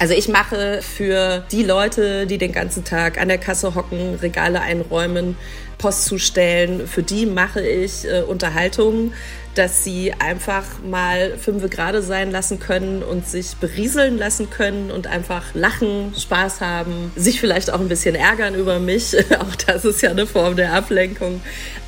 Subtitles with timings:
[0.00, 4.62] Also ich mache für die Leute, die den ganzen Tag an der Kasse hocken, Regale
[4.62, 5.36] einräumen,
[5.76, 9.12] Post zustellen, für die mache ich äh, Unterhaltungen,
[9.54, 15.06] dass sie einfach mal fünfe gerade sein lassen können und sich berieseln lassen können und
[15.06, 19.14] einfach lachen, Spaß haben, sich vielleicht auch ein bisschen ärgern über mich.
[19.38, 21.42] auch das ist ja eine Form der Ablenkung.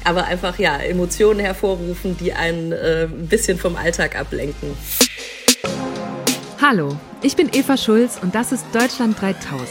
[0.05, 4.77] Aber einfach ja, Emotionen hervorrufen, die einen äh, ein bisschen vom Alltag ablenken.
[6.65, 9.69] Hallo, ich bin Eva Schulz und das ist Deutschland 3000.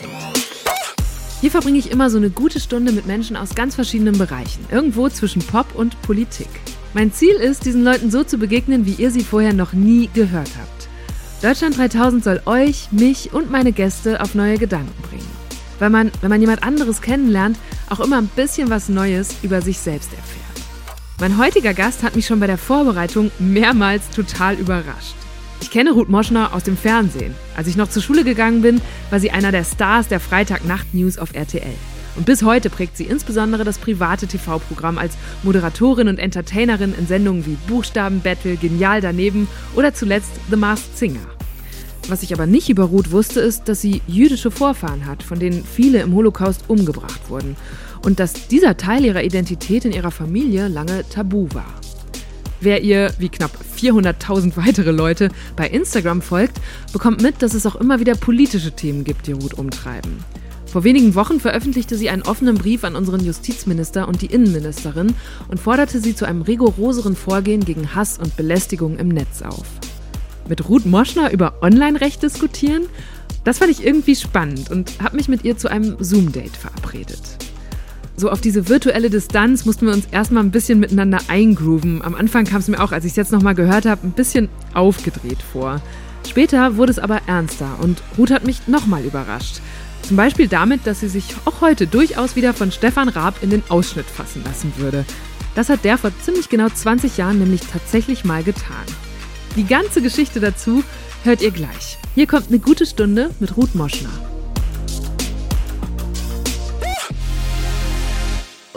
[1.39, 5.07] Hier verbringe ich immer so eine gute Stunde mit Menschen aus ganz verschiedenen Bereichen, irgendwo
[5.07, 6.49] zwischen Pop und Politik.
[6.93, 10.49] Mein Ziel ist, diesen Leuten so zu begegnen, wie ihr sie vorher noch nie gehört
[10.59, 10.89] habt.
[11.41, 15.31] Deutschland 3000 soll euch, mich und meine Gäste auf neue Gedanken bringen.
[15.79, 17.57] Weil man, wenn man jemand anderes kennenlernt,
[17.89, 20.67] auch immer ein bisschen was Neues über sich selbst erfährt.
[21.21, 25.15] Mein heutiger Gast hat mich schon bei der Vorbereitung mehrmals total überrascht.
[25.61, 27.35] Ich kenne Ruth Moschner aus dem Fernsehen.
[27.55, 31.33] Als ich noch zur Schule gegangen bin, war sie einer der Stars der Freitagnacht-News auf
[31.33, 31.75] RTL.
[32.17, 37.45] Und bis heute prägt sie insbesondere das private TV-Programm als Moderatorin und Entertainerin in Sendungen
[37.45, 41.27] wie Buchstaben-Battle, Genial daneben oder zuletzt The Masked Singer.
[42.09, 45.63] Was ich aber nicht über Ruth wusste, ist, dass sie jüdische Vorfahren hat, von denen
[45.63, 47.55] viele im Holocaust umgebracht wurden.
[48.03, 51.73] Und dass dieser Teil ihrer Identität in ihrer Familie lange tabu war.
[52.63, 56.61] Wer ihr, wie knapp 400.000 weitere Leute, bei Instagram folgt,
[56.93, 60.19] bekommt mit, dass es auch immer wieder politische Themen gibt, die Ruth umtreiben.
[60.67, 65.15] Vor wenigen Wochen veröffentlichte sie einen offenen Brief an unseren Justizminister und die Innenministerin
[65.49, 69.65] und forderte sie zu einem rigoroseren Vorgehen gegen Hass und Belästigung im Netz auf.
[70.47, 72.83] Mit Ruth Moschner über Online-Recht diskutieren?
[73.43, 77.50] Das fand ich irgendwie spannend und habe mich mit ihr zu einem Zoom-Date verabredet
[78.17, 82.01] so auf diese virtuelle Distanz mussten wir uns erstmal ein bisschen miteinander eingrooven.
[82.01, 84.49] Am Anfang kam es mir auch, als ich es jetzt nochmal gehört habe, ein bisschen
[84.73, 85.81] aufgedreht vor.
[86.27, 89.61] Später wurde es aber ernster und Ruth hat mich nochmal überrascht.
[90.03, 93.63] Zum Beispiel damit, dass sie sich auch heute durchaus wieder von Stefan Raab in den
[93.69, 95.05] Ausschnitt fassen lassen würde.
[95.55, 98.85] Das hat der vor ziemlich genau 20 Jahren nämlich tatsächlich mal getan.
[99.55, 100.83] Die ganze Geschichte dazu
[101.23, 101.97] hört ihr gleich.
[102.15, 104.09] Hier kommt eine gute Stunde mit Ruth Moschner.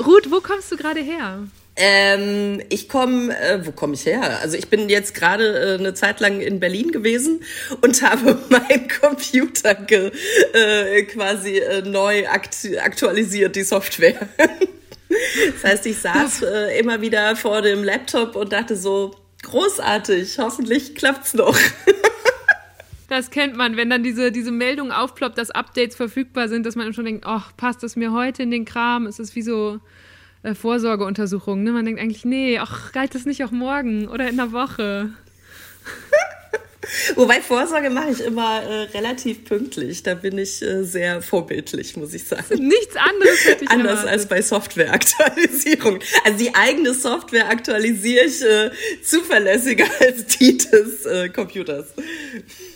[0.07, 1.47] Ruth, wo kommst du gerade her?
[1.77, 4.39] Ähm, ich komme, äh, wo komme ich her?
[4.41, 7.43] Also ich bin jetzt gerade äh, eine Zeit lang in Berlin gewesen
[7.81, 10.13] und habe meinen Computer ge,
[10.53, 14.29] äh, quasi äh, neu aktu aktualisiert, die Software.
[14.39, 20.95] das heißt, ich saß äh, immer wieder vor dem Laptop und dachte so, großartig, hoffentlich
[20.95, 21.59] klappt's noch.
[23.09, 26.93] Das kennt man, wenn dann diese, diese Meldung aufploppt, dass Updates verfügbar sind, dass man
[26.95, 29.07] schon denkt, ach, passt das mir heute in den Kram?
[29.07, 29.81] Es ist wie so
[30.43, 31.65] äh, Vorsorgeuntersuchungen.
[31.65, 31.73] Ne?
[31.73, 35.11] Man denkt eigentlich, nee, ach, galt das nicht auch morgen oder in der Woche?
[37.15, 40.03] Wobei Vorsorge mache ich immer äh, relativ pünktlich.
[40.03, 42.67] Da bin ich äh, sehr vorbildlich, muss ich sagen.
[42.67, 44.13] Nichts anderes hätte ich Anders erwartet.
[44.13, 46.01] als bei Softwareaktualisierung.
[46.25, 48.71] Also die eigene Software aktualisiere ich äh,
[49.03, 51.87] zuverlässiger als die des äh, Computers.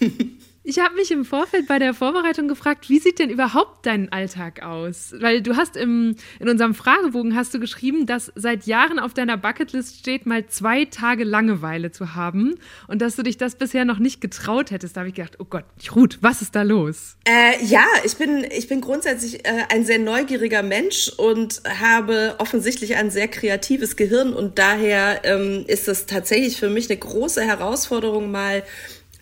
[0.69, 4.63] Ich habe mich im Vorfeld bei der Vorbereitung gefragt, wie sieht denn überhaupt dein Alltag
[4.63, 5.15] aus?
[5.19, 9.39] Weil du hast im, in unserem Fragebogen hast du geschrieben, dass seit Jahren auf deiner
[9.39, 13.99] Bucketlist steht, mal zwei Tage Langeweile zu haben und dass du dich das bisher noch
[13.99, 14.95] nicht getraut hättest.
[14.95, 15.65] Da habe ich gedacht, oh Gott,
[15.97, 17.17] Ruth, was ist da los?
[17.25, 22.95] Äh, ja, ich bin, ich bin grundsätzlich äh, ein sehr neugieriger Mensch und habe offensichtlich
[22.97, 28.31] ein sehr kreatives Gehirn und daher ähm, ist es tatsächlich für mich eine große Herausforderung,
[28.31, 28.65] mal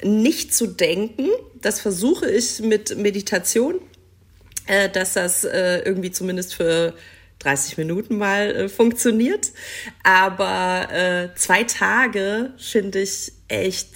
[0.02, 1.28] nicht zu denken.
[1.60, 3.80] Das versuche ich mit Meditation,
[4.66, 6.94] äh, dass das äh, irgendwie zumindest für
[7.40, 9.52] 30 Minuten mal äh, funktioniert.
[10.02, 13.90] Aber äh, zwei Tage finde ich echt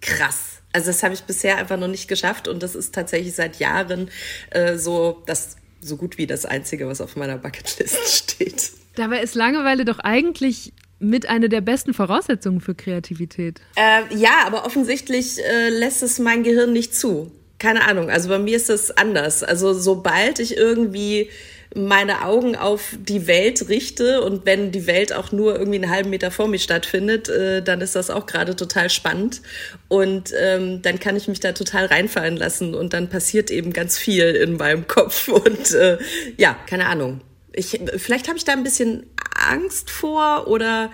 [0.00, 0.60] krass.
[0.72, 4.10] Also das habe ich bisher einfach noch nicht geschafft und das ist tatsächlich seit Jahren
[4.50, 8.70] äh, so das so gut wie das einzige, was auf meiner Bucketlist steht.
[8.94, 10.72] Dabei ist Langeweile doch eigentlich
[11.02, 13.60] mit einer der besten Voraussetzungen für Kreativität.
[13.76, 17.32] Äh, ja, aber offensichtlich äh, lässt es mein Gehirn nicht zu.
[17.58, 18.10] Keine Ahnung.
[18.10, 19.42] Also bei mir ist das anders.
[19.42, 21.28] Also sobald ich irgendwie
[21.74, 26.10] meine Augen auf die Welt richte und wenn die Welt auch nur irgendwie einen halben
[26.10, 29.40] Meter vor mir stattfindet, äh, dann ist das auch gerade total spannend
[29.88, 33.96] und ähm, dann kann ich mich da total reinfallen lassen und dann passiert eben ganz
[33.96, 35.98] viel in meinem Kopf und äh,
[36.36, 37.20] ja, keine Ahnung.
[37.54, 40.90] Ich, vielleicht habe ich da ein bisschen Angst vor oder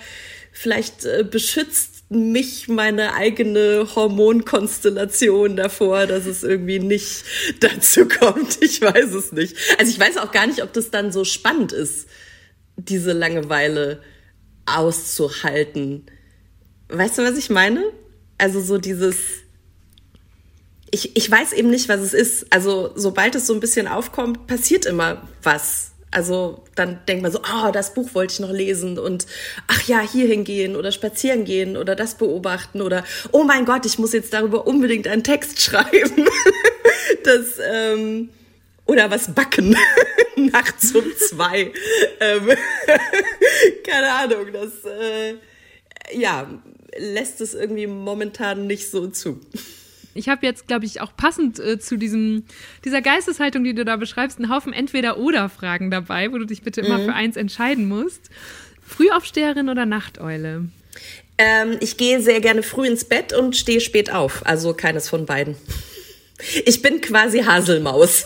[0.53, 7.25] vielleicht äh, beschützt mich meine eigene Hormonkonstellation davor, dass es irgendwie nicht
[7.61, 8.59] dazu kommt.
[8.63, 9.57] Ich weiß es nicht.
[9.79, 12.09] Also ich weiß auch gar nicht, ob das dann so spannend ist,
[12.77, 14.03] diese Langeweile
[14.67, 16.07] auszuhalten.
[16.89, 17.85] Weißt du, was ich meine?
[18.39, 19.17] Also so dieses
[20.91, 22.47] ich, ich weiß eben nicht, was es ist.
[22.53, 25.93] Also sobald es so ein bisschen aufkommt, passiert immer was.
[26.11, 29.27] Also dann denkt man so, oh, das Buch wollte ich noch lesen und
[29.67, 33.99] ach ja, hier hingehen oder spazieren gehen oder das beobachten oder oh mein Gott, ich
[33.99, 36.29] muss jetzt darüber unbedingt einen Text schreiben.
[37.25, 38.31] das, ähm,
[38.87, 39.77] oder was backen
[40.37, 41.73] nachts um zwei.
[42.21, 42.49] ähm,
[43.85, 45.35] keine Ahnung, das äh,
[46.19, 46.49] ja
[46.97, 49.41] lässt es irgendwie momentan nicht so zu.
[50.15, 52.45] Ich habe jetzt, glaube ich, auch passend äh, zu diesem,
[52.85, 56.99] dieser Geisteshaltung, die du da beschreibst, einen Haufen Entweder-Oder-Fragen dabei, wo du dich bitte immer
[56.99, 57.05] mhm.
[57.05, 58.31] für eins entscheiden musst.
[58.87, 60.65] Frühaufsteherin oder Nachteule?
[61.37, 64.45] Ähm, ich gehe sehr gerne früh ins Bett und stehe spät auf.
[64.45, 65.57] Also keines von beiden.
[66.65, 68.25] Ich bin quasi Haselmaus.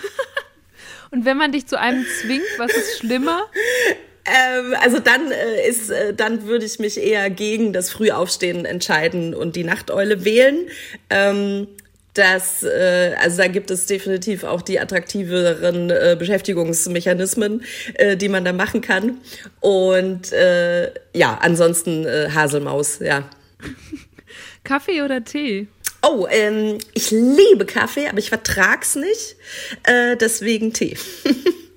[1.10, 3.46] und wenn man dich zu einem zwingt, was ist schlimmer?
[4.28, 9.34] Ähm, also dann äh, ist, äh, dann würde ich mich eher gegen das Frühaufstehen entscheiden
[9.34, 10.68] und die Nachteule wählen.
[11.08, 11.68] Ähm,
[12.14, 17.62] das, äh, also da gibt es definitiv auch die attraktiveren äh, Beschäftigungsmechanismen,
[17.94, 19.18] äh, die man da machen kann.
[19.60, 23.28] Und äh, ja, ansonsten äh, Haselmaus, ja.
[24.64, 25.68] Kaffee oder Tee?
[26.02, 29.36] Oh, ähm, ich liebe Kaffee, aber ich vertrag's nicht.
[29.84, 30.96] Äh, deswegen Tee.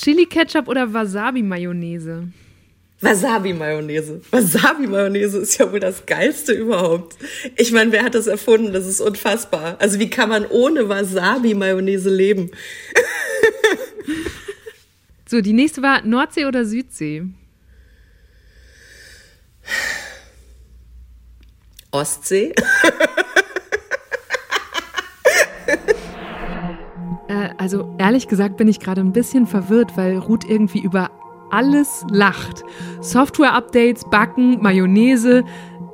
[0.00, 2.28] Chili-Ketchup oder Wasabi-Mayonnaise?
[3.00, 4.20] Wasabi-Mayonnaise.
[4.30, 7.16] Wasabi-Mayonnaise ist ja wohl das Geilste überhaupt.
[7.56, 8.72] Ich meine, wer hat das erfunden?
[8.72, 9.76] Das ist unfassbar.
[9.80, 12.50] Also wie kann man ohne Wasabi-Mayonnaise leben?
[15.28, 17.24] so, die nächste war Nordsee oder Südsee?
[21.90, 22.54] Ostsee.
[27.58, 31.10] also ehrlich gesagt bin ich gerade ein bisschen verwirrt, weil Ruth irgendwie über
[31.50, 32.62] alles lacht.
[33.00, 35.44] Software-Updates, Backen, Mayonnaise.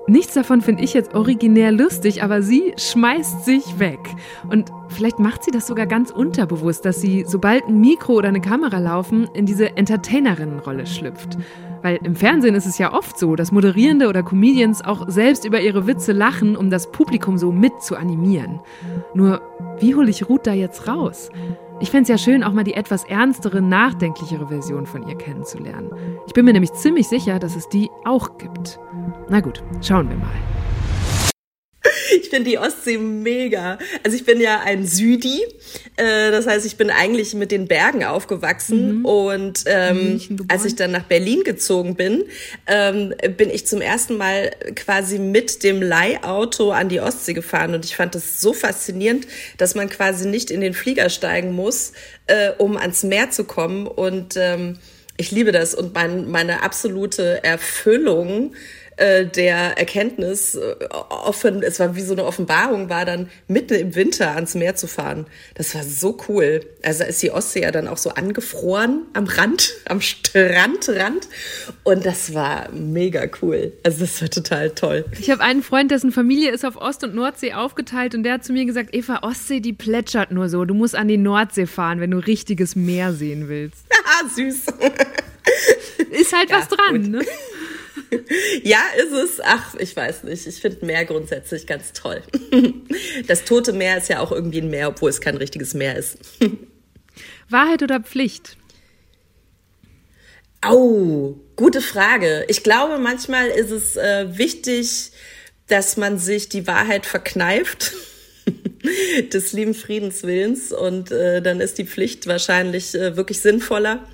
[0.07, 4.01] Nichts davon finde ich jetzt originär lustig, aber sie schmeißt sich weg.
[4.51, 8.43] Und vielleicht macht sie das sogar ganz unterbewusst, dass sie, sobald ein Mikro oder eine
[8.43, 11.39] Kamera laufen, in diese Entertainerinnenrolle schlüpft.
[11.85, 15.61] Weil im Fernsehen ist es ja oft so, dass Moderierende oder Comedians auch selbst über
[15.61, 18.61] ihre Witze lachen, um das Publikum so mit zu animieren.
[19.13, 19.43] Nur,
[19.81, 21.29] wie hole ich Ruth da jetzt raus?
[21.81, 25.91] Ich fände es ja schön, auch mal die etwas ernstere, nachdenklichere Version von ihr kennenzulernen.
[26.27, 28.81] Ich bin mir nämlich ziemlich sicher, dass es die auch gibt.
[29.29, 30.33] Na gut, schauen wir mal.
[32.21, 33.79] Ich finde die Ostsee mega.
[34.03, 35.43] Also ich bin ja ein Südi,
[35.97, 39.05] äh, das heißt, ich bin eigentlich mit den Bergen aufgewachsen mhm.
[39.05, 42.25] und ähm, als ich dann nach Berlin gezogen bin,
[42.67, 47.85] ähm, bin ich zum ersten Mal quasi mit dem Leihauto an die Ostsee gefahren und
[47.85, 49.27] ich fand das so faszinierend,
[49.59, 51.93] dass man quasi nicht in den Flieger steigen muss,
[52.27, 54.79] äh, um ans Meer zu kommen und ähm,
[55.17, 58.55] ich liebe das und mein, meine absolute Erfüllung
[58.97, 63.95] äh, der Erkenntnis äh, offen, es war wie so eine Offenbarung, war dann mitten im
[63.95, 65.27] Winter ans Meer zu fahren.
[65.55, 66.61] Das war so cool.
[66.83, 71.29] Also ist die Ostsee ja dann auch so angefroren am Rand, am Strandrand.
[71.83, 73.73] Und das war mega cool.
[73.83, 75.05] Also das war total toll.
[75.19, 78.45] Ich habe einen Freund, dessen Familie ist auf Ost- und Nordsee aufgeteilt und der hat
[78.45, 80.65] zu mir gesagt, Eva, Ostsee, die plätschert nur so.
[80.65, 83.85] Du musst an die Nordsee fahren, wenn du richtiges Meer sehen willst.
[84.07, 84.67] Ah, süß.
[86.11, 87.11] Ist halt ja, was dran, gut.
[87.11, 87.21] ne?
[88.63, 89.41] ja, ist es.
[89.43, 90.47] Ach, ich weiß nicht.
[90.47, 92.23] Ich finde Meer grundsätzlich ganz toll.
[93.27, 96.19] Das Tote Meer ist ja auch irgendwie ein Meer, obwohl es kein richtiges Meer ist.
[97.49, 98.57] Wahrheit oder Pflicht?
[100.69, 102.45] Oh, gute Frage.
[102.49, 105.13] Ich glaube, manchmal ist es äh, wichtig,
[105.69, 107.93] dass man sich die Wahrheit verkneift.
[109.33, 114.07] des lieben Friedenswillens und äh, dann ist die Pflicht wahrscheinlich äh, wirklich sinnvoller.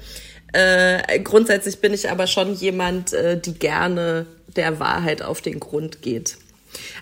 [0.52, 4.26] Äh, grundsätzlich bin ich aber schon jemand, äh, die gerne
[4.56, 6.36] der Wahrheit auf den Grund geht.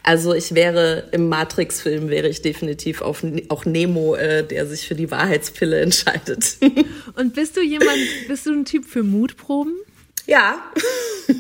[0.03, 4.95] Also ich wäre im Matrix-Film wäre ich definitiv auf, auch Nemo, äh, der sich für
[4.95, 6.57] die Wahrheitspille entscheidet.
[7.17, 9.75] Und bist du jemand, bist du ein Typ für Mutproben?
[10.27, 10.63] Ja.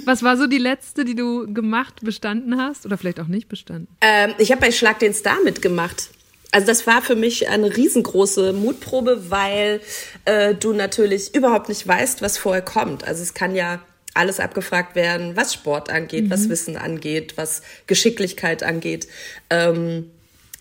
[0.07, 2.87] Was war so die letzte, die du gemacht, bestanden hast?
[2.87, 3.89] Oder vielleicht auch nicht bestanden?
[4.01, 6.11] Ähm, ich habe bei Schlag den Star mitgemacht.
[6.51, 9.81] Also das war für mich eine riesengroße Mutprobe, weil
[10.25, 13.07] äh, du natürlich überhaupt nicht weißt, was vorher kommt.
[13.07, 13.81] Also es kann ja
[14.15, 16.31] alles abgefragt werden, was Sport angeht, mhm.
[16.31, 19.09] was Wissen angeht, was Geschicklichkeit angeht.
[19.51, 20.11] Ähm,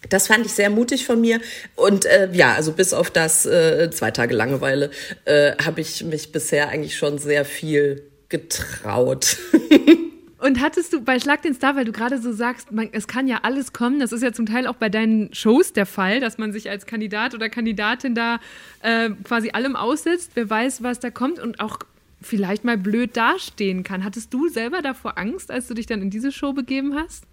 [0.09, 1.41] das fand ich sehr mutig von mir.
[1.75, 4.91] Und äh, ja, also bis auf das äh, zwei Tage Langeweile
[5.25, 9.37] äh, habe ich mich bisher eigentlich schon sehr viel getraut.
[10.39, 13.27] Und hattest du bei Schlag den Star, weil du gerade so sagst, man, es kann
[13.27, 16.37] ja alles kommen, das ist ja zum Teil auch bei deinen Shows der Fall, dass
[16.37, 18.39] man sich als Kandidat oder Kandidatin da
[18.81, 21.79] äh, quasi allem aussetzt, wer weiß, was da kommt und auch
[22.21, 24.03] vielleicht mal blöd dastehen kann.
[24.03, 27.23] Hattest du selber davor Angst, als du dich dann in diese Show begeben hast?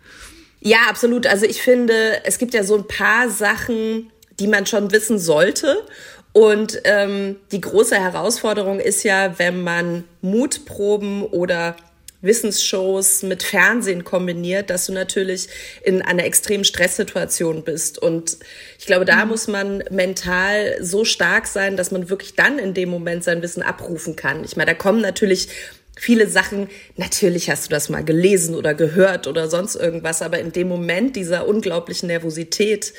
[0.61, 1.26] Ja, absolut.
[1.26, 5.87] Also ich finde, es gibt ja so ein paar Sachen, die man schon wissen sollte.
[6.32, 11.76] Und ähm, die große Herausforderung ist ja, wenn man Mutproben oder
[12.25, 15.49] Wissensshows mit Fernsehen kombiniert, dass du natürlich
[15.83, 17.99] in einer extremen Stresssituation bist.
[17.99, 18.38] Und
[18.78, 19.31] ich glaube, da mhm.
[19.31, 23.62] muss man mental so stark sein, dass man wirklich dann in dem Moment sein Wissen
[23.62, 24.45] abrufen kann.
[24.45, 25.49] Ich meine, da kommen natürlich
[25.97, 30.52] viele Sachen, natürlich hast du das mal gelesen oder gehört oder sonst irgendwas, aber in
[30.52, 32.93] dem Moment dieser unglaublichen Nervosität,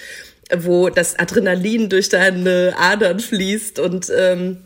[0.55, 4.57] wo das Adrenalin durch deine Adern fließt und ähm,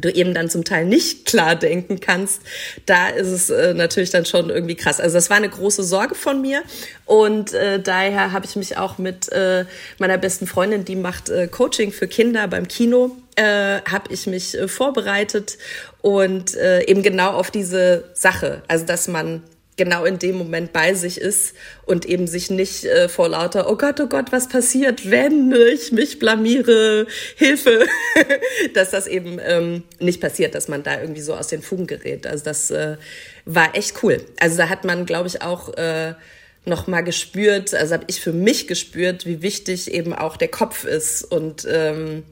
[0.00, 2.42] du eben dann zum Teil nicht klar denken kannst,
[2.86, 5.00] da ist es äh, natürlich dann schon irgendwie krass.
[5.00, 6.62] Also das war eine große Sorge von mir
[7.04, 9.64] und äh, daher habe ich mich auch mit äh,
[9.98, 14.56] meiner besten Freundin, die macht äh, Coaching für Kinder beim Kino, äh, habe ich mich
[14.56, 15.58] äh, vorbereitet
[16.02, 19.42] und äh, eben genau auf diese Sache, also dass man
[19.76, 21.54] genau in dem Moment bei sich ist
[21.84, 25.92] und eben sich nicht äh, vor lauter, oh Gott, oh Gott, was passiert, wenn ich
[25.92, 27.06] mich blamiere,
[27.36, 27.86] Hilfe,
[28.74, 32.26] dass das eben ähm, nicht passiert, dass man da irgendwie so aus den Fugen gerät.
[32.26, 32.96] Also das äh,
[33.44, 34.24] war echt cool.
[34.40, 36.14] Also da hat man, glaube ich, auch äh,
[36.64, 41.22] noch gespürt, also habe ich für mich gespürt, wie wichtig eben auch der Kopf ist
[41.22, 42.24] und ähm,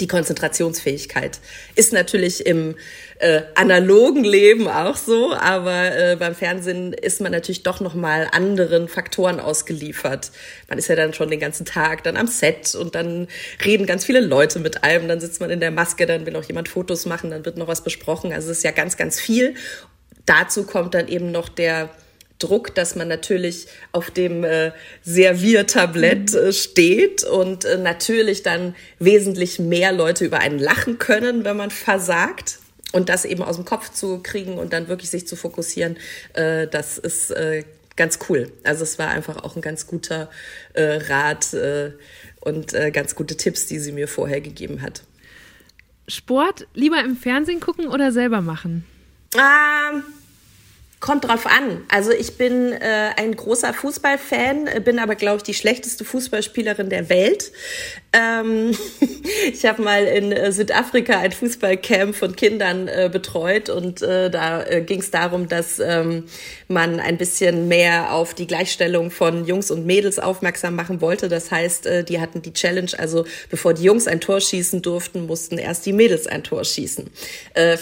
[0.00, 1.40] die Konzentrationsfähigkeit
[1.74, 2.76] ist natürlich im
[3.18, 8.28] äh, analogen Leben auch so, aber äh, beim Fernsehen ist man natürlich doch noch mal
[8.32, 10.30] anderen Faktoren ausgeliefert.
[10.68, 13.28] Man ist ja dann schon den ganzen Tag dann am Set und dann
[13.64, 16.44] reden ganz viele Leute mit einem, dann sitzt man in der Maske, dann will auch
[16.44, 18.32] jemand Fotos machen, dann wird noch was besprochen.
[18.32, 19.54] Also es ist ja ganz, ganz viel.
[20.24, 21.90] Dazu kommt dann eben noch der
[22.38, 29.58] Druck, dass man natürlich auf dem äh, Serviertablett äh, steht und äh, natürlich dann wesentlich
[29.58, 32.60] mehr Leute über einen lachen können, wenn man versagt.
[32.92, 35.98] Und das eben aus dem Kopf zu kriegen und dann wirklich sich zu fokussieren,
[36.32, 37.64] äh, das ist äh,
[37.96, 38.50] ganz cool.
[38.64, 40.30] Also es war einfach auch ein ganz guter
[40.72, 41.92] äh, Rat äh,
[42.40, 45.02] und äh, ganz gute Tipps, die sie mir vorher gegeben hat.
[46.06, 48.84] Sport lieber im Fernsehen gucken oder selber machen?
[49.34, 50.02] Ähm,
[51.00, 51.84] Kommt drauf an.
[51.88, 56.90] Also ich bin äh, ein großer Fußballfan, äh, bin aber, glaube ich, die schlechteste Fußballspielerin
[56.90, 57.52] der Welt.
[58.12, 58.76] Ähm,
[59.52, 64.64] ich habe mal in äh, Südafrika ein Fußballcamp von Kindern äh, betreut und äh, da
[64.80, 66.24] ging es darum, dass ähm,
[66.66, 71.28] man ein bisschen mehr auf die Gleichstellung von Jungs und Mädels aufmerksam machen wollte.
[71.28, 75.58] Das heißt, die hatten die Challenge, also bevor die Jungs ein Tor schießen durften, mussten
[75.58, 77.10] erst die Mädels ein Tor schießen.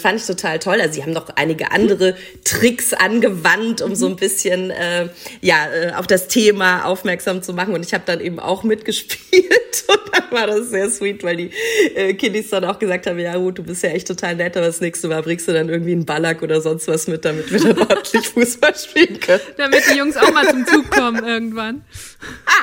[0.01, 0.79] Fand ich total toll.
[0.79, 5.07] Also sie haben noch einige andere Tricks angewandt, um so ein bisschen äh,
[5.41, 7.73] ja äh, auf das Thema aufmerksam zu machen.
[7.73, 11.51] Und ich habe dann eben auch mitgespielt und dann war das sehr sweet, weil die
[11.95, 14.65] äh, Kiddies dann auch gesagt haben, ja gut, du bist ja echt total nett, aber
[14.65, 17.59] das nächste Mal bringst du dann irgendwie einen Ballack oder sonst was mit, damit wir
[17.59, 19.41] dann ordentlich Fußball spielen können.
[19.55, 21.85] Damit die Jungs auch mal zum Zug kommen irgendwann.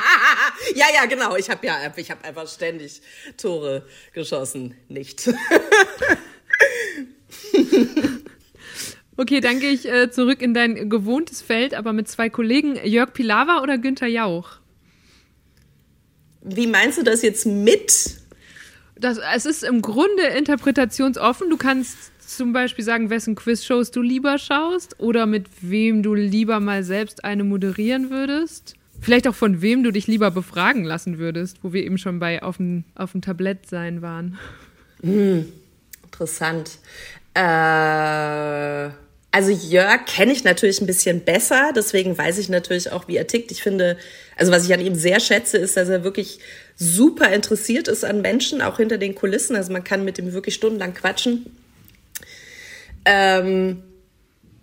[0.75, 1.35] ja, ja, genau.
[1.35, 3.01] Ich habe ja, ich habe einfach ständig
[3.37, 3.83] Tore
[4.13, 5.27] geschossen, nicht.
[9.17, 13.13] Okay, dann gehe ich äh, zurück in dein gewohntes Feld, aber mit zwei Kollegen, Jörg
[13.13, 14.57] Pilawa oder Günther Jauch?
[16.41, 18.17] Wie meinst du das jetzt mit?
[18.97, 21.49] Das, es ist im Grunde interpretationsoffen.
[21.49, 26.59] Du kannst zum Beispiel sagen, wessen Quizshows du lieber schaust oder mit wem du lieber
[26.59, 28.75] mal selbst eine moderieren würdest.
[28.99, 32.43] Vielleicht auch von wem du dich lieber befragen lassen würdest, wo wir eben schon bei
[32.43, 34.37] auf dem, auf dem Tablett sein waren.
[35.01, 35.45] Hm,
[36.03, 36.79] interessant.
[37.33, 38.89] Äh
[39.35, 43.27] also Jörg kenne ich natürlich ein bisschen besser, deswegen weiß ich natürlich auch, wie er
[43.27, 43.51] tickt.
[43.51, 43.97] Ich finde,
[44.37, 46.39] also was ich an ihm sehr schätze, ist, dass er wirklich
[46.77, 49.57] super interessiert ist an Menschen, auch hinter den Kulissen.
[49.57, 51.47] Also man kann mit ihm wirklich stundenlang quatschen.
[53.03, 53.83] Ähm,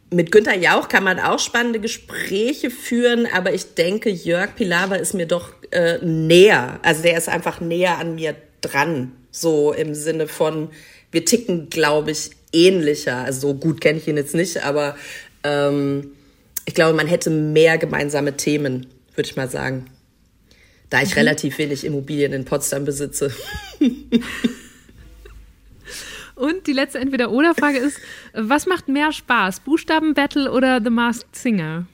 [0.09, 5.13] mit Günther Jauch kann man auch spannende Gespräche führen, aber ich denke, Jörg Pilawa ist
[5.13, 6.81] mir doch äh, näher.
[6.83, 10.71] Also der ist einfach näher an mir dran, so im Sinne von,
[11.11, 13.19] wir ticken, glaube ich, ähnlicher.
[13.19, 14.97] Also so gut kenne ich ihn jetzt nicht, aber
[15.43, 16.13] ähm,
[16.65, 19.87] ich glaube, man hätte mehr gemeinsame Themen, würde ich mal sagen.
[20.91, 21.19] Da ich mhm.
[21.19, 23.33] relativ wenig Immobilien in Potsdam besitze.
[26.35, 27.99] Und die letzte Entweder-Oder-Frage ist:
[28.33, 31.87] Was macht mehr Spaß, Buchstabenbattle oder The Masked Singer?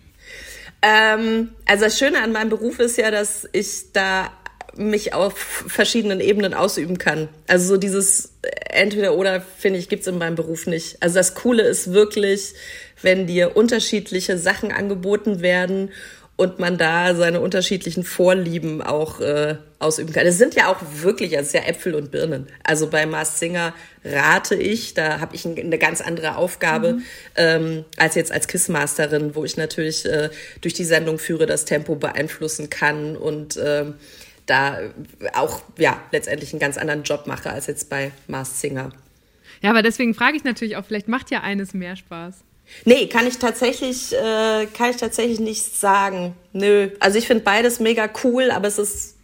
[0.80, 4.32] Ähm, also das Schöne an meinem Beruf ist ja, dass ich da
[4.78, 7.28] mich auf verschiedenen Ebenen ausüben kann.
[7.46, 8.32] Also so dieses
[8.70, 11.02] entweder oder, finde ich, gibt's in meinem Beruf nicht.
[11.02, 12.54] Also das Coole ist wirklich,
[13.02, 15.90] wenn dir unterschiedliche Sachen angeboten werden
[16.36, 20.24] und man da seine unterschiedlichen Vorlieben auch äh, ausüben kann.
[20.24, 22.46] Es sind ja auch wirklich, es ist ja Äpfel und Birnen.
[22.62, 27.02] Also bei Mars Singer rate ich, da habe ich eine ganz andere Aufgabe mhm.
[27.34, 30.30] ähm, als jetzt als Kissmasterin, wo ich natürlich äh,
[30.60, 33.86] durch die Sendung führe, das Tempo beeinflussen kann und äh,
[34.48, 34.78] da
[35.34, 38.90] auch ja letztendlich einen ganz anderen Job mache als jetzt bei Mars Singer.
[39.62, 42.34] Ja, aber deswegen frage ich natürlich auch, vielleicht macht ja eines mehr Spaß.
[42.84, 46.34] Nee, kann ich tatsächlich, äh, kann ich tatsächlich nicht sagen.
[46.52, 46.90] Nö.
[47.00, 49.16] Also ich finde beides mega cool, aber es ist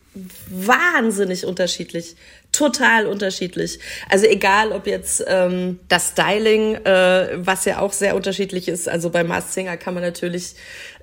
[0.48, 2.16] wahnsinnig unterschiedlich.
[2.54, 3.80] Total unterschiedlich.
[4.08, 8.88] Also egal, ob jetzt ähm, das Styling, äh, was ja auch sehr unterschiedlich ist.
[8.88, 10.54] Also bei Mars Singer kann man natürlich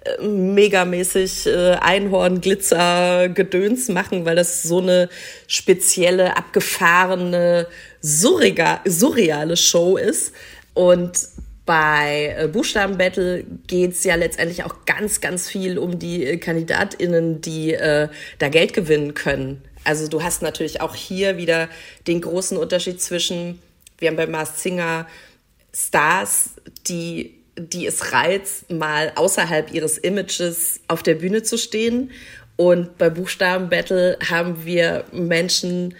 [0.05, 5.09] äh, megamäßig äh, Einhorn, Glitzer, Gedöns machen, weil das so eine
[5.45, 7.67] spezielle, abgefahrene,
[7.99, 10.31] surreale Show ist.
[10.73, 11.19] Und
[11.65, 17.73] bei äh, Buchstabenbattle geht's ja letztendlich auch ganz, ganz viel um die äh, KandidatInnen, die
[17.73, 18.07] äh,
[18.39, 19.61] da Geld gewinnen können.
[19.83, 21.69] Also du hast natürlich auch hier wieder
[22.07, 23.61] den großen Unterschied zwischen,
[23.97, 25.07] wir haben bei Mars Singer
[25.73, 26.51] Stars,
[26.87, 32.11] die, die es reizt, mal außerhalb ihres Images auf der Bühne zu stehen.
[32.57, 35.95] Und bei Buchstabenbattle haben wir Menschen,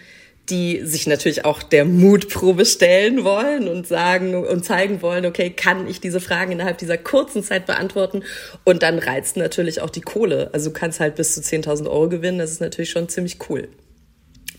[0.51, 5.87] die sich natürlich auch der Mutprobe stellen wollen und sagen und zeigen wollen, okay, kann
[5.87, 8.23] ich diese Fragen innerhalb dieser kurzen Zeit beantworten?
[8.65, 10.49] Und dann reizt natürlich auch die Kohle.
[10.51, 12.37] Also du kannst halt bis zu 10.000 Euro gewinnen.
[12.37, 13.69] Das ist natürlich schon ziemlich cool.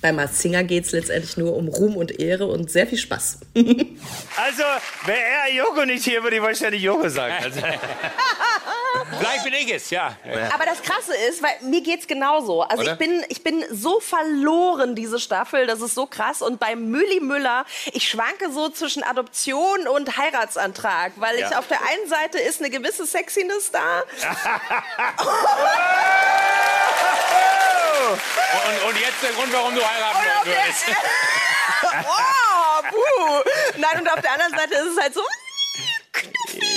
[0.02, 3.38] Bei Mars Singer geht es letztendlich nur um Ruhm und Ehre und sehr viel Spaß.
[3.54, 4.62] also,
[5.06, 7.34] wäre er Joko nicht hier, würde ich wahrscheinlich Joko sagen.
[7.40, 7.60] Also.
[9.18, 10.16] Vielleicht bin ich es, ja.
[10.52, 12.62] Aber das Krasse ist, weil mir geht es genauso.
[12.62, 16.42] Also ich bin, ich bin so verloren, diese Staffel, das ist so krass.
[16.42, 21.78] Und bei Mülli Müller, ich schwanke so zwischen Adoption und Heiratsantrag, weil ich auf der
[21.80, 24.02] einen Seite ist eine gewisse Sexiness da.
[27.92, 30.84] Und, und, jetzt der Grund, warum du heiraten würdest.
[32.04, 33.42] oh, puh.
[33.76, 35.22] Nein, und auf der anderen Seite ist es halt so,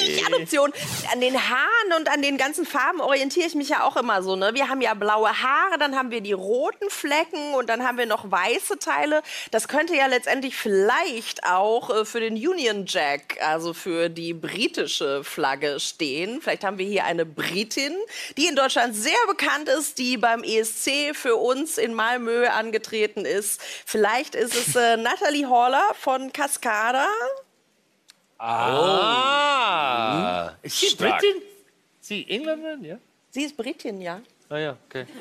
[0.06, 0.74] knuffig Adoption.
[1.12, 4.36] An den Haaren und an den ganzen Farben orientiere ich mich ja auch immer so.
[4.36, 4.52] Ne?
[4.54, 8.06] Wir haben ja blaue Haare, dann haben wir die roten Flecken und dann haben wir
[8.06, 9.22] noch weiße Teile.
[9.52, 15.24] Das könnte ja letztendlich vielleicht auch äh, für den Union Jack, also für die britische
[15.24, 16.42] Flagge stehen.
[16.42, 17.96] Vielleicht haben wir hier eine Britin,
[18.38, 23.62] die in Deutschland sehr bekannt ist, die beim ESC für uns in Malmö angetreten ist.
[23.86, 27.08] Vielleicht ist es äh, Natalie Haller von Cascada.
[28.48, 30.48] Ah.
[30.48, 30.52] Oh.
[30.62, 31.20] Ist sie Stark.
[31.20, 31.42] Britin?
[32.00, 32.98] Sie Engländerin, ja?
[33.32, 34.22] Sie ist Britin, ja.
[34.50, 35.06] Ah ja, okay.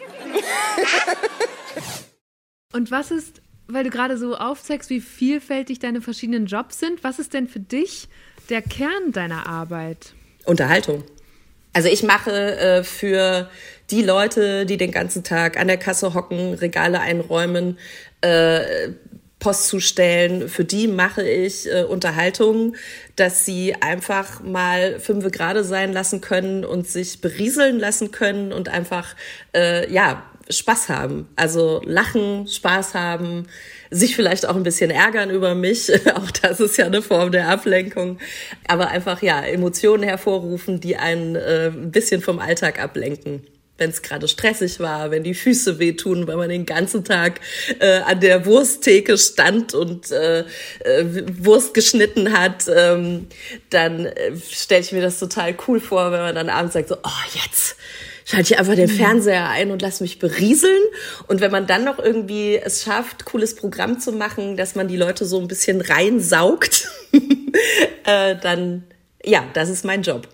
[2.74, 7.18] Und was ist, weil du gerade so aufzeigst, wie vielfältig deine verschiedenen Jobs sind, was
[7.18, 8.08] ist denn für dich
[8.50, 10.12] der Kern deiner Arbeit?
[10.44, 11.02] Unterhaltung.
[11.72, 13.48] Also ich mache äh, für
[13.90, 17.78] die Leute, die den ganzen Tag an der Kasse hocken, Regale einräumen,
[18.20, 18.90] äh,
[19.44, 20.48] Post zu stellen.
[20.48, 22.76] Für die mache ich äh, Unterhaltung,
[23.14, 28.70] dass sie einfach mal fünfe gerade sein lassen können und sich berieseln lassen können und
[28.70, 29.14] einfach
[29.54, 31.28] äh, ja Spaß haben.
[31.36, 33.46] Also lachen, Spaß haben,
[33.90, 35.92] sich vielleicht auch ein bisschen ärgern über mich.
[36.14, 38.20] auch das ist ja eine Form der Ablenkung.
[38.66, 43.42] Aber einfach ja Emotionen hervorrufen, die einen äh, ein bisschen vom Alltag ablenken
[43.78, 47.40] wenn es gerade stressig war, wenn die Füße wehtun, weil man den ganzen Tag
[47.80, 50.44] äh, an der Wursttheke stand und äh, äh,
[51.38, 53.26] Wurst geschnitten hat, ähm,
[53.70, 56.96] dann äh, stelle ich mir das total cool vor, wenn man dann abends sagt so,
[56.96, 57.76] oh jetzt
[58.24, 58.96] schalte ich einfach den mhm.
[58.96, 60.82] Fernseher ein und lass mich berieseln.
[61.26, 64.96] Und wenn man dann noch irgendwie es schafft, cooles Programm zu machen, dass man die
[64.96, 66.88] Leute so ein bisschen reinsaugt,
[68.04, 68.84] äh, dann
[69.24, 70.28] ja, das ist mein Job.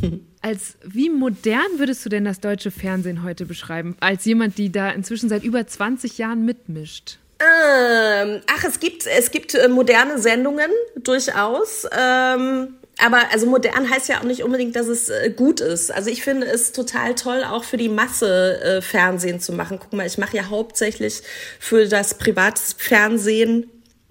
[0.44, 3.96] Als wie modern würdest du denn das deutsche Fernsehen heute beschreiben?
[4.00, 7.16] Als jemand, die da inzwischen seit über 20 Jahren mitmischt?
[7.40, 10.70] Ähm, ach, es gibt, es gibt äh, moderne Sendungen,
[11.02, 11.86] durchaus.
[11.98, 15.90] Ähm, aber also modern heißt ja auch nicht unbedingt, dass es äh, gut ist.
[15.90, 19.78] Also ich finde es total toll, auch für die Masse äh, Fernsehen zu machen.
[19.80, 21.22] Guck mal, ich mache ja hauptsächlich
[21.58, 23.70] für das Privatfernsehen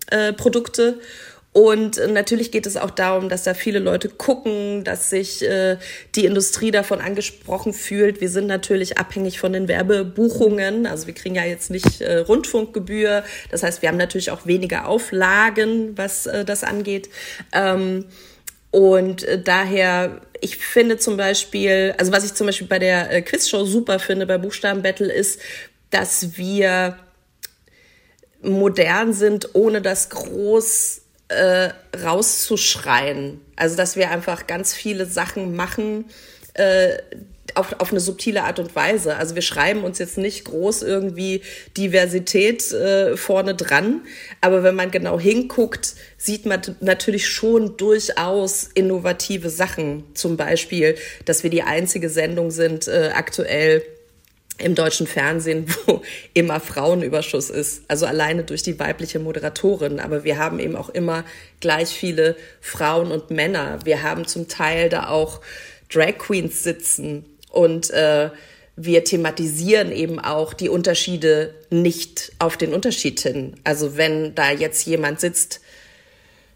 [0.09, 0.99] äh, Produkte.
[1.53, 5.77] Und natürlich geht es auch darum, dass da viele Leute gucken, dass sich äh,
[6.15, 8.21] die Industrie davon angesprochen fühlt.
[8.21, 10.87] Wir sind natürlich abhängig von den Werbebuchungen.
[10.87, 13.23] Also wir kriegen ja jetzt nicht äh, Rundfunkgebühr.
[13.51, 17.09] Das heißt, wir haben natürlich auch weniger Auflagen, was äh, das angeht.
[17.51, 18.05] Ähm,
[18.71, 23.21] und äh, daher, ich finde zum Beispiel, also was ich zum Beispiel bei der äh,
[23.21, 25.39] Quizshow super finde, bei Buchstabenbattle, ist,
[25.91, 26.97] dass wir
[28.41, 31.02] modern sind, ohne das groß
[31.33, 33.41] äh, rauszuschreien.
[33.55, 36.05] Also dass wir einfach ganz viele Sachen machen,
[36.53, 36.97] äh,
[37.55, 39.15] auf, auf eine subtile Art und Weise.
[39.17, 41.41] Also wir schreiben uns jetzt nicht groß irgendwie
[41.77, 44.01] Diversität äh, vorne dran,
[44.41, 50.03] aber wenn man genau hinguckt, sieht man natürlich schon durchaus innovative Sachen.
[50.13, 53.83] Zum Beispiel, dass wir die einzige Sendung sind äh, aktuell
[54.57, 56.01] im deutschen Fernsehen, wo
[56.33, 57.83] immer Frauenüberschuss ist.
[57.87, 59.99] Also alleine durch die weibliche Moderatorin.
[59.99, 61.23] Aber wir haben eben auch immer
[61.59, 63.79] gleich viele Frauen und Männer.
[63.83, 65.41] Wir haben zum Teil da auch
[65.91, 68.29] Drag Queens sitzen und äh,
[68.75, 73.55] wir thematisieren eben auch die Unterschiede nicht auf den Unterschied hin.
[73.63, 75.61] Also wenn da jetzt jemand sitzt,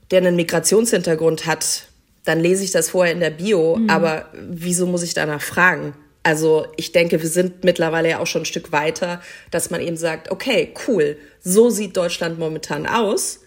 [0.09, 1.83] der einen Migrationshintergrund hat,
[2.23, 3.89] dann lese ich das vorher in der Bio, mhm.
[3.89, 5.93] aber wieso muss ich danach fragen?
[6.27, 9.95] Also ich denke, wir sind mittlerweile ja auch schon ein Stück weiter, dass man eben
[9.95, 13.39] sagt, okay, cool, so sieht Deutschland momentan aus.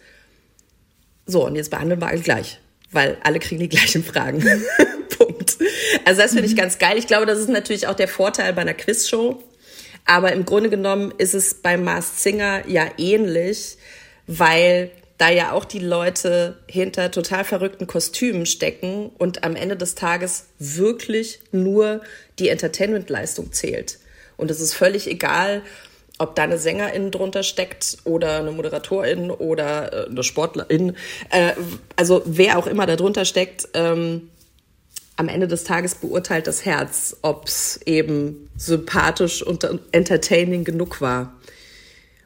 [1.27, 2.59] So, und jetzt behandeln wir alle gleich,
[2.91, 4.43] weil alle kriegen die gleichen Fragen.
[5.19, 5.59] Punkt.
[6.07, 6.57] Also das finde ich mhm.
[6.57, 6.97] ganz geil.
[6.97, 9.45] Ich glaube, das ist natürlich auch der Vorteil bei einer Quizshow.
[10.07, 13.77] Aber im Grunde genommen ist es bei Mars Singer ja ähnlich,
[14.27, 19.95] weil da ja auch die Leute hinter total verrückten Kostümen stecken und am Ende des
[19.95, 22.01] Tages wirklich nur
[22.39, 23.99] die Entertainmentleistung zählt.
[24.39, 25.61] Und es ist völlig egal,
[26.17, 30.97] ob da eine Sängerin drunter steckt oder eine Moderatorin oder äh, eine Sportlerin,
[31.29, 31.53] äh,
[31.97, 34.31] also wer auch immer da drunter steckt, ähm,
[35.17, 41.35] am Ende des Tages beurteilt das Herz, ob es eben sympathisch und entertaining genug war.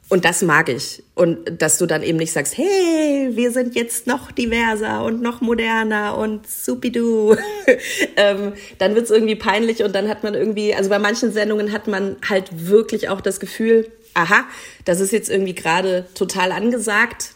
[0.07, 1.03] Und das mag ich.
[1.15, 5.41] Und dass du dann eben nicht sagst, hey, wir sind jetzt noch diverser und noch
[5.41, 7.35] moderner und supidu.
[8.15, 11.87] ähm, dann wird's irgendwie peinlich und dann hat man irgendwie, also bei manchen Sendungen hat
[11.87, 14.45] man halt wirklich auch das Gefühl, aha,
[14.85, 17.34] das ist jetzt irgendwie gerade total angesagt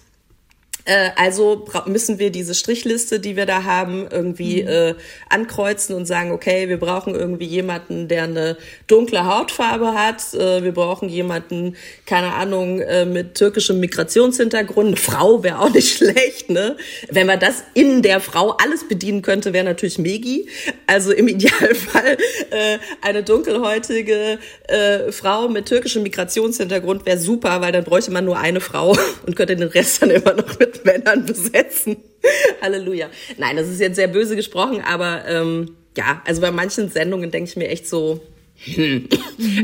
[0.89, 4.67] äh, also müssen wir diese Strichliste, die wir da haben, irgendwie mhm.
[4.69, 4.95] äh,
[5.29, 10.33] ankreuzen und sagen, okay, wir brauchen irgendwie jemanden, der eine dunkle Hautfarbe hat.
[10.33, 11.75] Äh, wir brauchen jemanden,
[12.07, 14.87] keine Ahnung, äh, mit türkischem Migrationshintergrund.
[14.87, 16.75] Eine Frau wäre auch nicht schlecht, ne?
[17.11, 20.49] Wenn man das in der Frau alles bedienen könnte, wäre natürlich Megi.
[20.87, 22.17] Also im Idealfall
[22.49, 28.39] äh, eine dunkelhäutige äh, Frau mit türkischem Migrationshintergrund wäre super, weil dann bräuchte man nur
[28.39, 28.97] eine Frau
[29.27, 31.97] und könnte den Rest dann immer noch mit Männern besetzen.
[32.61, 33.09] Halleluja.
[33.37, 37.49] Nein, das ist jetzt sehr böse gesprochen, aber ähm, ja, also bei manchen Sendungen denke
[37.49, 38.21] ich mir echt so,
[38.65, 39.07] hm.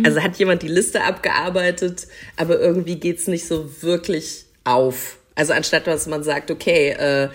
[0.06, 5.18] Also hat jemand die Liste abgearbeitet, aber irgendwie geht's nicht so wirklich auf.
[5.36, 7.28] Also anstatt dass man sagt, okay, äh,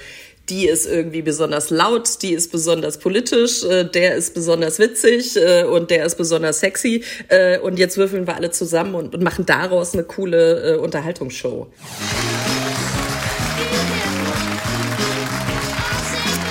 [0.49, 5.65] die ist irgendwie besonders laut, die ist besonders politisch, äh, der ist besonders witzig äh,
[5.65, 7.05] und der ist besonders sexy.
[7.29, 11.69] Äh, und jetzt würfeln wir alle zusammen und, und machen daraus eine coole äh, Unterhaltungsshow.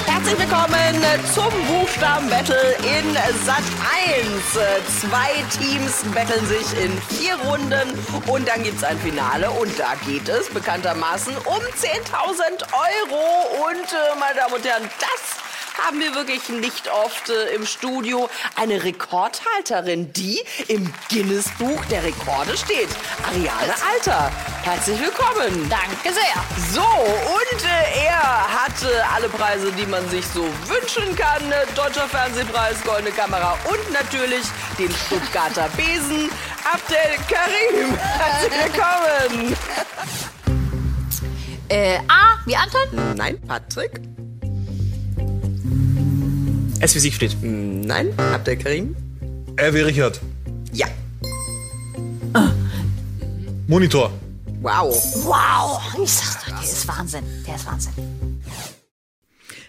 [0.06, 0.96] Herzlich willkommen
[1.34, 3.14] zum Buchstaben-Battle in
[3.46, 3.64] Sat
[4.06, 5.02] 1.
[5.02, 9.96] Zwei Teams betteln sich in vier Runden und dann gibt es ein Finale und da
[10.06, 13.70] geht es bekanntermaßen um 10.000 Euro.
[13.70, 15.39] Und äh, meine Damen und Herren, das
[15.86, 22.58] haben wir wirklich nicht oft äh, im Studio eine Rekordhalterin, die im Guinness-Buch der Rekorde
[22.58, 22.90] steht.
[23.26, 24.32] Ariane Alter,
[24.64, 25.70] herzlich willkommen.
[25.70, 26.44] Danke sehr.
[26.72, 31.44] So, und äh, er hatte alle Preise, die man sich so wünschen kann.
[31.76, 34.46] Deutscher Fernsehpreis, Goldene Kamera und natürlich
[34.78, 36.30] den Stuttgarter Besen.
[36.72, 39.56] Abdel Karim, herzlich willkommen.
[41.70, 43.16] Äh, A, wie Anton?
[43.16, 44.02] Nein, Patrick.
[46.82, 47.36] S wie Siegfried.
[47.42, 48.08] Nein.
[48.18, 48.96] Abdel Karim?
[49.58, 50.20] R wie Richard.
[50.72, 50.88] Ja.
[52.34, 52.52] Ah.
[53.68, 54.12] Monitor.
[54.62, 54.94] Wow.
[55.26, 55.82] Wow.
[56.02, 57.24] Ich sag's doch, der ist Wahnsinn.
[57.46, 57.94] Der ist Wahnsinn.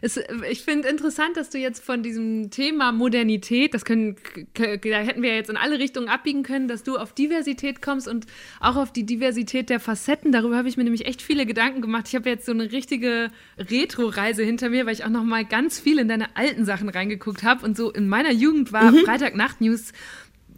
[0.01, 0.19] Es,
[0.51, 4.17] ich finde interessant, dass du jetzt von diesem Thema Modernität, das können,
[4.55, 8.27] da hätten wir jetzt in alle Richtungen abbiegen können, dass du auf Diversität kommst und
[8.61, 10.33] auch auf die Diversität der Facetten.
[10.33, 12.09] Darüber habe ich mir nämlich echt viele Gedanken gemacht.
[12.09, 15.79] Ich habe jetzt so eine richtige Retro-Reise hinter mir, weil ich auch noch mal ganz
[15.79, 17.65] viel in deine alten Sachen reingeguckt habe.
[17.65, 19.05] Und so in meiner Jugend war mhm.
[19.05, 19.93] Freitagnacht-News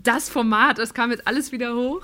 [0.02, 0.78] das Format.
[0.78, 2.02] Das kam jetzt alles wieder hoch.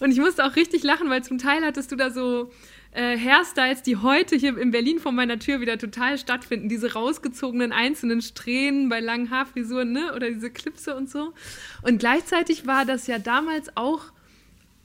[0.00, 2.50] Und ich musste auch richtig lachen, weil zum Teil hattest du da so
[2.92, 6.68] äh, Hairstyles, die heute hier in Berlin vor meiner Tür wieder total stattfinden.
[6.68, 10.14] Diese rausgezogenen einzelnen Strähnen bei langen Haarfrisuren, ne?
[10.14, 11.32] Oder diese Klipse und so.
[11.82, 14.12] Und gleichzeitig war das ja damals auch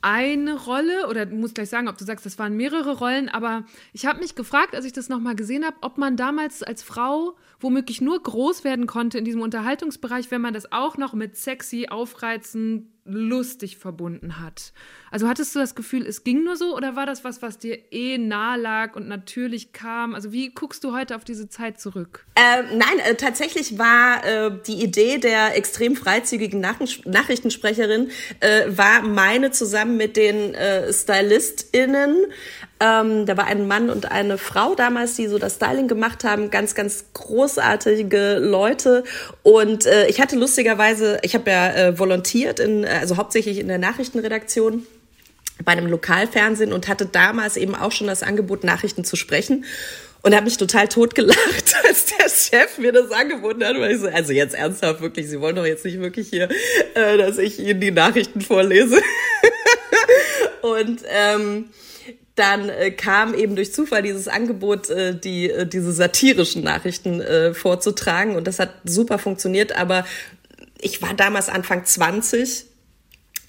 [0.01, 3.65] eine Rolle, oder du musst gleich sagen, ob du sagst, das waren mehrere Rollen, aber
[3.93, 7.35] ich habe mich gefragt, als ich das nochmal gesehen habe, ob man damals als Frau
[7.59, 11.87] womöglich nur groß werden konnte in diesem Unterhaltungsbereich, wenn man das auch noch mit sexy,
[11.89, 14.73] aufreizend, lustig verbunden hat.
[15.09, 17.79] Also hattest du das Gefühl, es ging nur so oder war das was, was dir
[17.91, 20.13] eh nahe lag und natürlich kam?
[20.13, 22.25] Also wie guckst du heute auf diese Zeit zurück?
[22.35, 28.09] Ähm, nein, äh, tatsächlich war äh, die Idee der extrem freizügigen Nach Nachrichtensprecherin
[28.41, 32.17] äh, war meine zusammen mit den äh, StylistInnen
[32.79, 36.51] ähm, da war ein Mann und eine Frau damals, die so das Styling gemacht haben.
[36.51, 39.03] Ganz, ganz großartige Leute.
[39.41, 43.79] Und äh, ich hatte lustigerweise, ich habe ja äh, volontiert, in, also hauptsächlich in der
[43.79, 44.85] Nachrichtenredaktion
[45.63, 49.65] bei einem Lokalfernsehen und hatte damals eben auch schon das Angebot, Nachrichten zu sprechen.
[50.23, 53.79] Und habe mich total totgelacht, als der Chef mir das angeboten hat.
[53.79, 56.49] Weil ich so, also jetzt ernsthaft, wirklich, Sie wollen doch jetzt nicht wirklich hier,
[56.93, 59.01] äh, dass ich Ihnen die Nachrichten vorlese.
[60.61, 61.69] und ähm,
[62.37, 67.53] dann äh, kam eben durch Zufall dieses Angebot, äh, die, äh, diese satirischen Nachrichten äh,
[67.53, 68.35] vorzutragen.
[68.35, 69.75] Und das hat super funktioniert.
[69.75, 70.05] Aber
[70.79, 72.65] ich war damals Anfang 20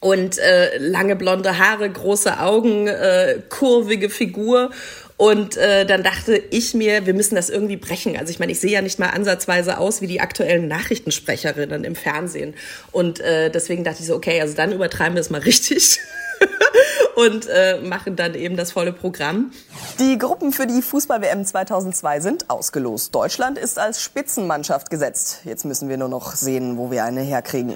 [0.00, 4.70] und äh, lange blonde Haare, große Augen, äh, kurvige Figur.
[5.18, 8.16] Und äh, dann dachte ich mir, wir müssen das irgendwie brechen.
[8.16, 11.96] Also ich meine, ich sehe ja nicht mal ansatzweise aus wie die aktuellen Nachrichtensprecherinnen im
[11.96, 12.54] Fernsehen.
[12.92, 15.98] Und äh, deswegen dachte ich so, okay, also dann übertreiben wir es mal richtig.
[17.14, 19.52] und äh, machen dann eben das volle Programm.
[19.98, 23.14] Die Gruppen für die Fußball-WM 2002 sind ausgelost.
[23.14, 25.40] Deutschland ist als Spitzenmannschaft gesetzt.
[25.44, 27.74] Jetzt müssen wir nur noch sehen, wo wir eine herkriegen.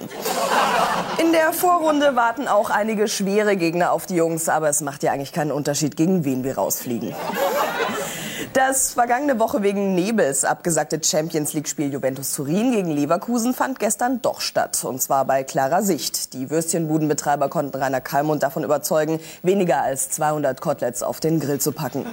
[1.19, 5.11] In der Vorrunde warten auch einige schwere Gegner auf die Jungs, aber es macht ja
[5.11, 7.13] eigentlich keinen Unterschied, gegen wen wir rausfliegen.
[8.53, 14.41] Das vergangene Woche wegen Nebels abgesagte Champions League-Spiel Juventus Turin gegen Leverkusen fand gestern doch
[14.41, 14.83] statt.
[14.83, 16.33] Und zwar bei klarer Sicht.
[16.35, 21.71] Die Würstchenbudenbetreiber konnten Rainer Kallmund davon überzeugen, weniger als 200 Koteletts auf den Grill zu
[21.71, 22.05] packen.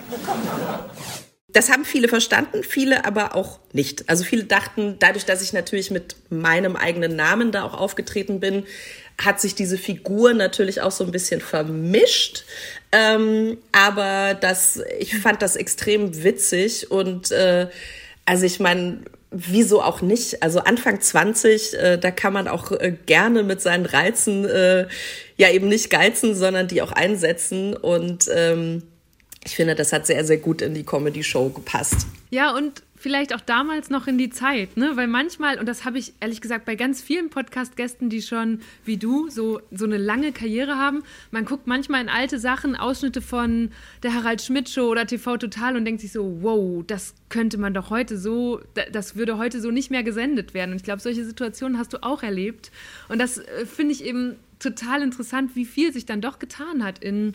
[1.48, 4.08] Das haben viele verstanden, viele aber auch nicht.
[4.08, 8.64] Also viele dachten, dadurch, dass ich natürlich mit meinem eigenen Namen da auch aufgetreten bin,
[9.18, 12.44] hat sich diese Figur natürlich auch so ein bisschen vermischt.
[12.92, 17.68] Ähm, aber das, ich fand das extrem witzig und äh,
[18.26, 20.42] also ich meine, wieso auch nicht?
[20.42, 24.88] Also Anfang 20, äh, da kann man auch äh, gerne mit seinen Reizen äh,
[25.36, 27.76] ja eben nicht geizen, sondern die auch einsetzen.
[27.76, 28.82] Und ähm,
[29.44, 32.06] ich finde, das hat sehr, sehr gut in die Comedy-Show gepasst.
[32.30, 34.92] Ja, und vielleicht auch damals noch in die Zeit, ne?
[34.94, 38.98] Weil manchmal, und das habe ich ehrlich gesagt bei ganz vielen Podcast-Gästen, die schon wie
[38.98, 43.70] du so, so eine lange Karriere haben, man guckt manchmal in alte Sachen, Ausschnitte von
[44.02, 47.88] der Harald Schmidt-Show oder TV Total und denkt sich so, wow, das könnte man doch
[47.88, 48.60] heute so,
[48.92, 50.72] das würde heute so nicht mehr gesendet werden.
[50.72, 52.70] Und ich glaube, solche Situationen hast du auch erlebt.
[53.08, 56.98] Und das äh, finde ich eben total interessant, wie viel sich dann doch getan hat
[56.98, 57.32] in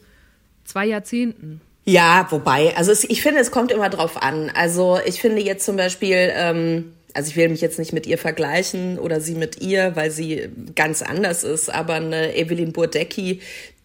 [0.63, 1.59] zwei Jahrzehnten.
[1.85, 4.51] Ja, wobei, also es, ich finde, es kommt immer drauf an.
[4.53, 8.17] Also ich finde jetzt zum Beispiel, ähm, also ich will mich jetzt nicht mit ihr
[8.17, 13.39] vergleichen oder sie mit ihr, weil sie ganz anders ist, aber eine Evelyn Burdecki,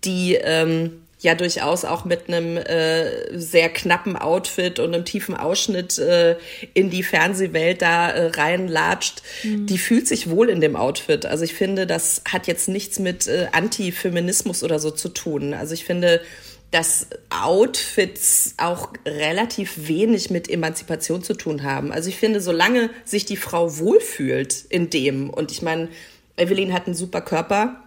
[0.05, 5.99] die ähm, ja durchaus auch mit einem äh, sehr knappen Outfit und einem tiefen Ausschnitt
[5.99, 6.37] äh,
[6.73, 9.67] in die Fernsehwelt da äh, reinlatscht, mhm.
[9.67, 11.27] die fühlt sich wohl in dem Outfit.
[11.27, 15.53] Also ich finde, das hat jetzt nichts mit äh, Antifeminismus oder so zu tun.
[15.53, 16.23] Also ich finde,
[16.71, 21.93] dass Outfits auch relativ wenig mit Emanzipation zu tun haben.
[21.93, 25.89] Also ich finde, solange sich die Frau wohlfühlt in dem, und ich meine,
[26.37, 27.83] Evelyn hat einen super Körper,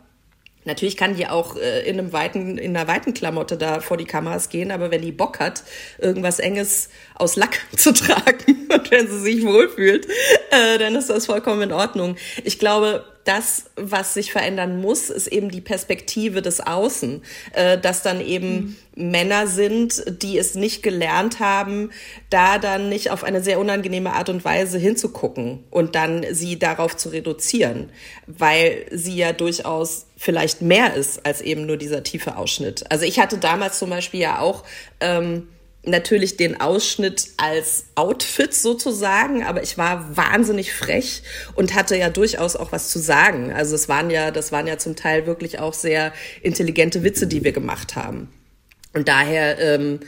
[0.66, 4.06] Natürlich kann die auch äh, in einem weiten, in einer weiten Klamotte da vor die
[4.06, 5.64] Kameras gehen, aber wenn die Bock hat,
[5.98, 10.08] irgendwas Enges aus Lack zu tragen und wenn sie sich wohlfühlt,
[10.52, 12.16] äh, dann ist das vollkommen in Ordnung.
[12.44, 17.22] Ich glaube, das, was sich verändern muss, ist eben die Perspektive des Außen,
[17.54, 19.12] äh, dass dann eben mhm.
[19.12, 21.92] Männer sind, die es nicht gelernt haben,
[22.30, 26.96] da dann nicht auf eine sehr unangenehme Art und Weise hinzugucken und dann sie darauf
[26.96, 27.90] zu reduzieren,
[28.28, 32.84] weil sie ja durchaus vielleicht mehr ist als eben nur dieser tiefe Ausschnitt.
[32.92, 34.64] Also ich hatte damals zum Beispiel ja auch
[35.00, 35.48] ähm,
[35.86, 41.24] natürlich den Ausschnitt als Outfit sozusagen, aber ich war wahnsinnig frech
[41.56, 43.52] und hatte ja durchaus auch was zu sagen.
[43.52, 47.44] Also es waren ja, das waren ja zum Teil wirklich auch sehr intelligente Witze, die
[47.44, 48.30] wir gemacht haben.
[48.94, 50.00] Und daher ähm,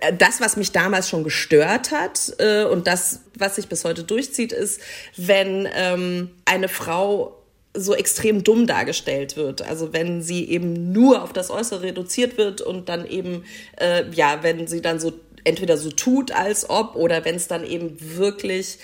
[0.00, 4.04] äh, das, was mich damals schon gestört hat äh, und das, was sich bis heute
[4.04, 4.80] durchzieht, ist,
[5.16, 7.41] wenn ähm, eine Frau
[7.74, 9.62] so extrem dumm dargestellt wird.
[9.62, 13.44] Also wenn sie eben nur auf das Äußere reduziert wird und dann eben,
[13.80, 15.12] äh, ja, wenn sie dann so
[15.44, 18.78] entweder so tut, als ob, oder wenn es dann eben wirklich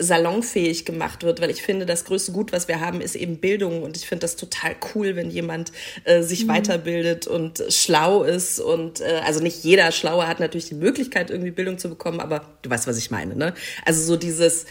[0.00, 3.82] salonfähig gemacht wird, weil ich finde, das größte Gut, was wir haben, ist eben Bildung
[3.82, 5.72] und ich finde das total cool, wenn jemand
[6.04, 6.50] äh, sich mhm.
[6.50, 11.50] weiterbildet und schlau ist und äh, also nicht jeder Schlaue hat natürlich die Möglichkeit, irgendwie
[11.50, 13.54] Bildung zu bekommen, aber du weißt, was ich meine, ne?
[13.84, 14.66] Also so dieses,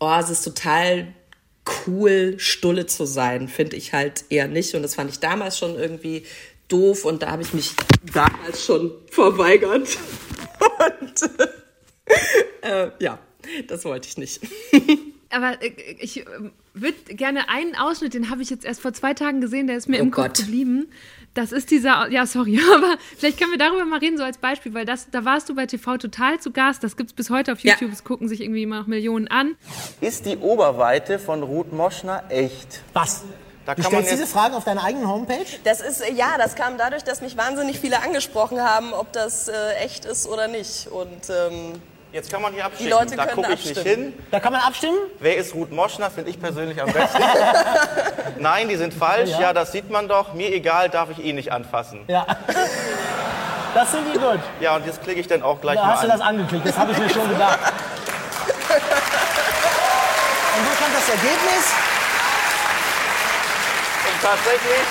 [0.00, 1.06] oh, es ist total
[1.86, 4.74] cool, Stulle zu sein, finde ich halt eher nicht.
[4.74, 6.24] Und das fand ich damals schon irgendwie
[6.68, 7.74] doof und da habe ich mich
[8.12, 9.88] damals schon verweigert.
[11.02, 11.30] Und
[12.62, 13.18] äh, ja,
[13.68, 14.40] das wollte ich nicht.
[15.30, 16.24] Aber äh, ich äh,
[16.74, 19.88] würde gerne einen Ausschnitt, den habe ich jetzt erst vor zwei Tagen gesehen, der ist
[19.88, 20.38] mir Oh im Kopf Gott.
[20.38, 20.88] geblieben.
[21.36, 24.72] Das ist dieser, ja, sorry, aber vielleicht können wir darüber mal reden, so als Beispiel,
[24.74, 26.82] weil das, da warst du bei TV Total zu Gast.
[26.82, 27.74] Das gibt es bis heute auf Ja.
[27.74, 27.92] YouTube.
[27.92, 29.54] Es gucken sich irgendwie immer noch Millionen an.
[30.00, 32.80] Ist die Oberweite von Ruth Moschner echt?
[32.94, 33.22] Was?
[33.66, 35.44] Da du kann man stellst diese Fragen auf deiner eigenen Homepage?
[35.64, 39.52] Das ist, ja, das kam dadurch, dass mich wahnsinnig viele angesprochen haben, ob das äh,
[39.84, 40.86] echt ist oder nicht.
[40.86, 41.72] Und ähm,
[42.16, 42.88] Jetzt kann man hier abschicken.
[42.90, 44.04] Leute da gucke ich nicht abstimmen.
[44.04, 44.14] hin.
[44.30, 44.96] Da kann man abstimmen?
[45.20, 46.10] Wer ist Ruth Moschner?
[46.10, 47.22] Finde ich persönlich am besten.
[48.38, 49.28] Nein, die sind falsch.
[49.32, 49.40] Ja.
[49.40, 49.52] Ja.
[49.52, 50.32] das sieht man doch.
[50.32, 52.04] Mir egal, darf ich ihn nicht anfassen.
[52.08, 52.24] Ja.
[53.74, 54.40] Das sind die gut.
[54.60, 56.18] Ja, und jetzt klicke ich dann auch gleich Da mal hast du an.
[56.18, 57.58] das angeklickt, das habe ich mir schon gedacht.
[57.60, 57.74] Und
[60.64, 61.74] wo kommt das Ergebnis?
[64.06, 64.86] Und tatsächlich,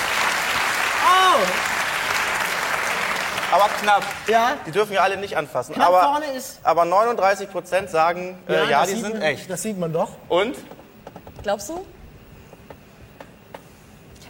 [1.02, 1.40] Oh,
[3.52, 4.02] aber knapp.
[4.26, 4.52] ja.
[4.66, 5.74] Die dürfen ja alle nicht anfassen.
[5.74, 9.48] Knapp aber, vorne ist- aber 39 Prozent sagen, ja, äh, ja die sind man, echt.
[9.50, 10.10] Das sieht man doch.
[10.28, 10.56] Und?
[11.42, 11.86] glaubst du?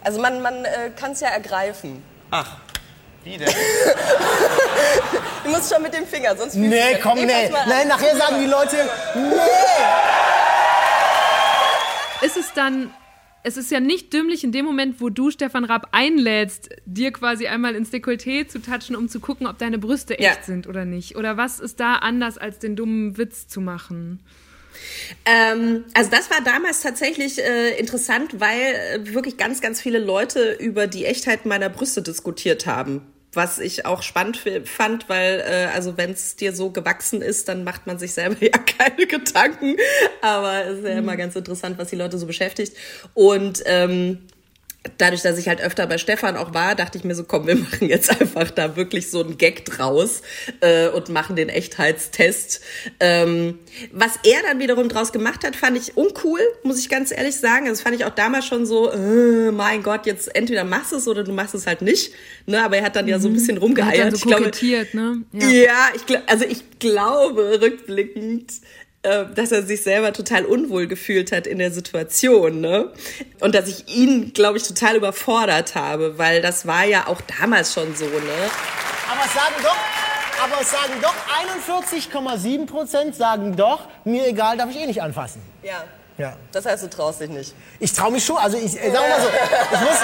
[0.03, 2.03] Also man, man äh, kann es ja ergreifen.
[2.31, 2.57] Ach,
[3.23, 3.49] wie denn?
[5.43, 7.49] Du musst schon mit dem Finger, sonst Nee, du- komm, nee.
[7.67, 8.75] Nein, nachher sagen die Leute,
[9.15, 9.37] nee.
[12.25, 12.93] Ist es dann,
[13.47, 17.47] es ist ja nicht dümmlich in dem Moment, wo du Stefan Raab einlädst, dir quasi
[17.47, 20.43] einmal ins Dekolleté zu touchen, um zu gucken, ob deine Brüste echt Ja.
[20.43, 21.15] sind oder nicht.
[21.15, 24.19] Oder was ist da anders, als den dummen Witz zu machen?
[25.25, 28.59] Ähm, also das war damals tatsächlich äh, interessant, weil
[29.05, 33.01] äh, wirklich ganz, ganz viele Leute über die Echtheit meiner Brüste diskutiert haben.
[33.37, 37.63] Was ich auch spannend fand, weil äh, also wenn es dir so gewachsen ist, dann
[37.63, 39.75] macht man sich selber ja keine Gedanken.
[40.23, 42.75] Aber es ist ja immer ganz interessant, was die Leute so beschäftigt.
[43.13, 44.23] Und ähm,
[44.97, 47.55] dadurch, dass ich halt öfter bei Stefan auch war, dachte ich mir so, komm, wir
[47.55, 50.21] machen jetzt einfach da wirklich so einen Gag draus
[50.61, 52.61] äh, und machen den Echtheitstest.
[52.99, 53.59] Ähm,
[53.91, 57.67] was er dann wiederum draus gemacht hat, fand ich uncool, muss ich ganz ehrlich sagen.
[57.67, 60.97] Also das fand ich auch damals schon so, äh, mein Gott, jetzt entweder machst du
[60.97, 62.13] es oder du machst es halt nicht.
[62.45, 63.99] Ne, aber er hat dann ja so ein bisschen Er hat rumgeeiert.
[64.05, 64.51] dann so ich glaube,
[64.93, 65.23] ne?
[65.33, 68.53] ja, ich glaub, also ich glaube rückblickend,
[69.03, 72.91] dass er sich selber total unwohl gefühlt hat in der Situation, ne?
[73.39, 77.73] Und dass ich ihn, glaube ich, total überfordert habe, weil das war ja auch damals
[77.73, 78.11] schon so, ne?
[79.09, 79.77] Aber es sagen doch,
[80.43, 81.15] aber sagen doch
[82.37, 85.41] 41,7 Prozent sagen doch, mir egal, darf ich eh nicht anfassen.
[85.63, 85.83] Ja,
[86.17, 86.33] Ja.
[86.51, 87.53] das heißt, du traust dich nicht.
[87.79, 89.27] Ich traue mich schon, also ich äh, sag mal so,
[89.73, 89.99] ich muss,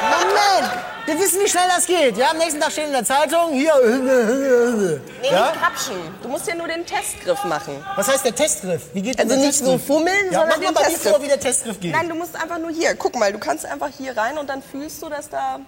[0.00, 0.72] Moment,
[1.06, 2.16] wir wissen, wie schnell das geht.
[2.16, 5.50] Ja, am nächsten Tag steht in der Zeitung, hier, Nee, Ja?
[5.50, 5.96] nicht krapschen.
[6.22, 7.84] Du musst ja nur den Testgriff machen.
[7.96, 8.82] was heißt der Testgriff?
[8.92, 9.86] Wie geht Also der nicht so Testgriff?
[9.86, 11.12] fummeln, ja, sondern mach mal den dir Testgriff.
[11.12, 11.92] vor, wie der Testgriff geht.
[11.92, 12.94] Nein, du musst einfach nur hier.
[12.94, 15.58] Guck mal, du kannst einfach hier rein und dann fühlst du, dass da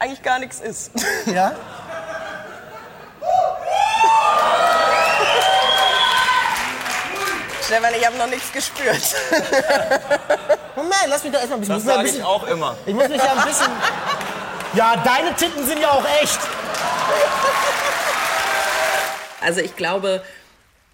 [0.00, 0.90] eigentlich gar nichts ist.
[1.26, 1.52] Ja?
[7.66, 9.00] Stefan, ich habe noch nichts gespürt.
[10.76, 11.74] Moment, lass mich da erstmal ein bisschen.
[11.74, 12.76] Das muss mir ein sage ich bisschen auch immer.
[12.84, 13.72] ich muss mich ja ein bisschen.
[14.74, 16.38] Ja, deine Titten sind ja auch echt.
[19.40, 20.22] Also ich glaube,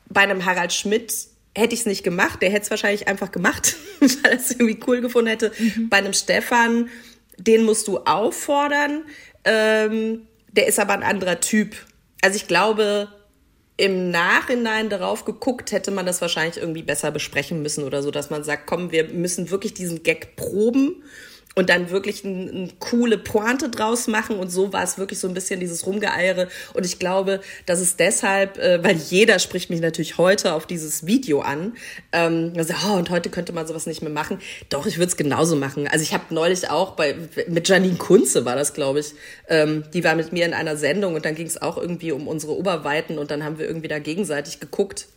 [0.07, 1.13] bei einem Harald Schmidt
[1.57, 2.41] hätte ich es nicht gemacht.
[2.43, 5.53] Der hätte es wahrscheinlich einfach gemacht, weil er es irgendwie cool gefunden hätte.
[5.89, 6.89] Bei einem Stefan,
[7.37, 9.05] den musst du auffordern.
[9.45, 11.75] Ähm, der ist aber ein anderer Typ.
[12.23, 13.09] Also ich glaube,
[13.81, 18.29] im Nachhinein darauf geguckt, hätte man das wahrscheinlich irgendwie besser besprechen müssen oder so, dass
[18.29, 21.03] man sagt, komm, wir müssen wirklich diesen Gag proben
[21.57, 24.37] und dann wirklich eine ein coole Pointe draus machen.
[24.37, 26.49] Und so war es wirklich so ein bisschen dieses Rumgeeiere.
[26.75, 31.07] Und ich glaube, dass es deshalb, äh, weil jeder spricht mich natürlich heute auf dieses
[31.07, 31.75] Video an,
[32.13, 34.39] ähm, also, oh, und heute könnte man sowas nicht mehr machen.
[34.69, 35.89] Doch, ich würde es genauso machen.
[35.89, 37.17] Also ich habe neulich auch bei
[37.49, 39.13] mit Janine Kunze war das, glaube ich,
[39.49, 42.29] ähm, die war mit mir in einer Sendung und dann ging es auch irgendwie um
[42.29, 45.09] unsere Oberweiten und dann haben wir irgendwie da gegenseitig geguckt.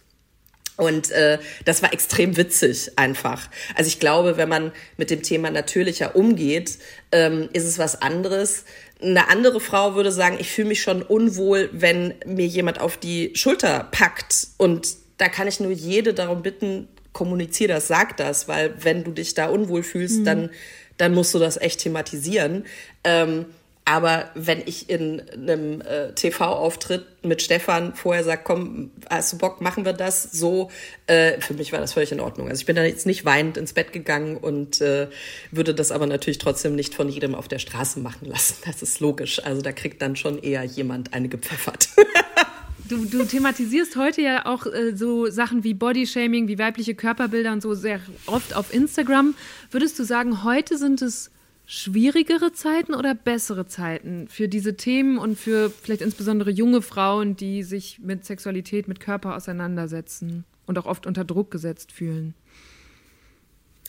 [0.75, 3.47] Und äh, das war extrem witzig einfach.
[3.75, 6.79] Also ich glaube, wenn man mit dem Thema natürlicher umgeht,
[7.11, 8.65] ähm, ist es was anderes.
[8.99, 13.31] Eine andere Frau würde sagen, ich fühle mich schon unwohl, wenn mir jemand auf die
[13.35, 14.47] Schulter packt.
[14.57, 19.11] Und da kann ich nur jede darum bitten, kommunizier das, sag das, weil wenn du
[19.11, 20.49] dich da unwohl fühlst, dann,
[20.97, 22.65] dann musst du das echt thematisieren.
[23.03, 23.45] Ähm,
[23.85, 29.59] aber wenn ich in einem äh, TV-Auftritt mit Stefan vorher sage, komm, hast du Bock,
[29.59, 30.71] machen wir das so,
[31.07, 32.47] äh, für mich war das völlig in Ordnung.
[32.47, 35.09] Also ich bin da jetzt nicht weinend ins Bett gegangen und äh,
[35.51, 38.55] würde das aber natürlich trotzdem nicht von jedem auf der Straße machen lassen.
[38.65, 39.43] Das ist logisch.
[39.43, 41.89] Also da kriegt dann schon eher jemand eine gepfeffert.
[42.87, 47.61] du, du thematisierst heute ja auch äh, so Sachen wie Bodyshaming, wie weibliche Körperbilder und
[47.61, 49.35] so sehr oft auf Instagram.
[49.71, 51.31] Würdest du sagen, heute sind es
[51.65, 57.63] schwierigere Zeiten oder bessere Zeiten für diese Themen und für vielleicht insbesondere junge Frauen, die
[57.63, 62.33] sich mit Sexualität, mit Körper auseinandersetzen und auch oft unter Druck gesetzt fühlen?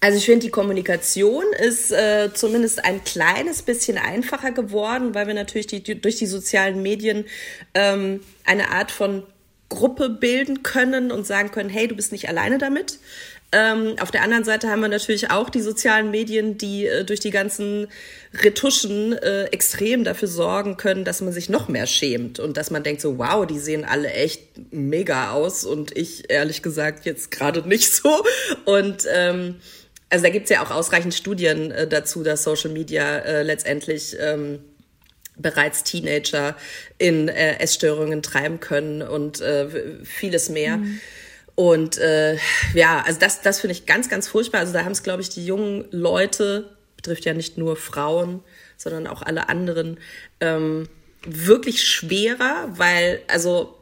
[0.00, 5.34] Also ich finde, die Kommunikation ist äh, zumindest ein kleines bisschen einfacher geworden, weil wir
[5.34, 7.24] natürlich die, durch die sozialen Medien
[7.72, 9.22] ähm, eine Art von
[9.70, 12.98] Gruppe bilden können und sagen können, hey, du bist nicht alleine damit.
[13.54, 17.20] Ähm, auf der anderen Seite haben wir natürlich auch die sozialen Medien, die äh, durch
[17.20, 17.86] die ganzen
[18.42, 22.82] Retuschen äh, extrem dafür sorgen können, dass man sich noch mehr schämt und dass man
[22.82, 27.66] denkt so, wow, die sehen alle echt mega aus und ich ehrlich gesagt jetzt gerade
[27.68, 28.24] nicht so.
[28.64, 29.60] Und ähm,
[30.10, 34.64] also da gibt's ja auch ausreichend Studien äh, dazu, dass Social Media äh, letztendlich ähm,
[35.36, 36.56] bereits Teenager
[36.98, 40.78] in äh, Essstörungen treiben können und äh, vieles mehr.
[40.78, 41.00] Mhm.
[41.54, 42.36] Und äh,
[42.74, 44.60] ja, also das, das finde ich ganz, ganz furchtbar.
[44.60, 48.42] Also da haben es, glaube ich, die jungen Leute, betrifft ja nicht nur Frauen,
[48.76, 49.98] sondern auch alle anderen,
[50.40, 50.88] ähm,
[51.26, 53.78] wirklich schwerer, weil, also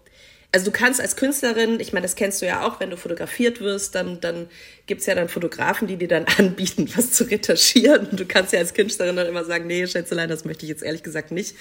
[0.55, 3.61] also du kannst als Künstlerin, ich meine, das kennst du ja auch, wenn du fotografiert
[3.61, 4.51] wirst, dann, dann
[4.87, 8.09] gibt's ja dann Fotografen, die dir dann anbieten, was zu retuschieren.
[8.13, 11.03] Du kannst ja als Künstlerin dann immer sagen, nee, Schätzelein, das möchte ich jetzt ehrlich
[11.03, 11.57] gesagt nicht.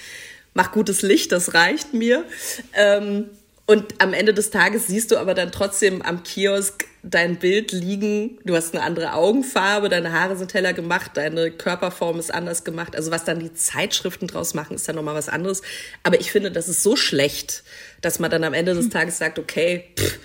[0.52, 2.26] Mach gutes Licht, das reicht mir.
[2.74, 3.30] Ähm,
[3.72, 8.38] und am Ende des Tages siehst du aber dann trotzdem am Kiosk dein Bild liegen.
[8.44, 12.94] Du hast eine andere Augenfarbe, deine Haare sind heller gemacht, deine Körperform ist anders gemacht.
[12.94, 15.62] Also was dann die Zeitschriften draus machen, ist dann nochmal was anderes.
[16.02, 17.64] Aber ich finde, das ist so schlecht,
[18.02, 20.18] dass man dann am Ende des Tages sagt, okay, pff,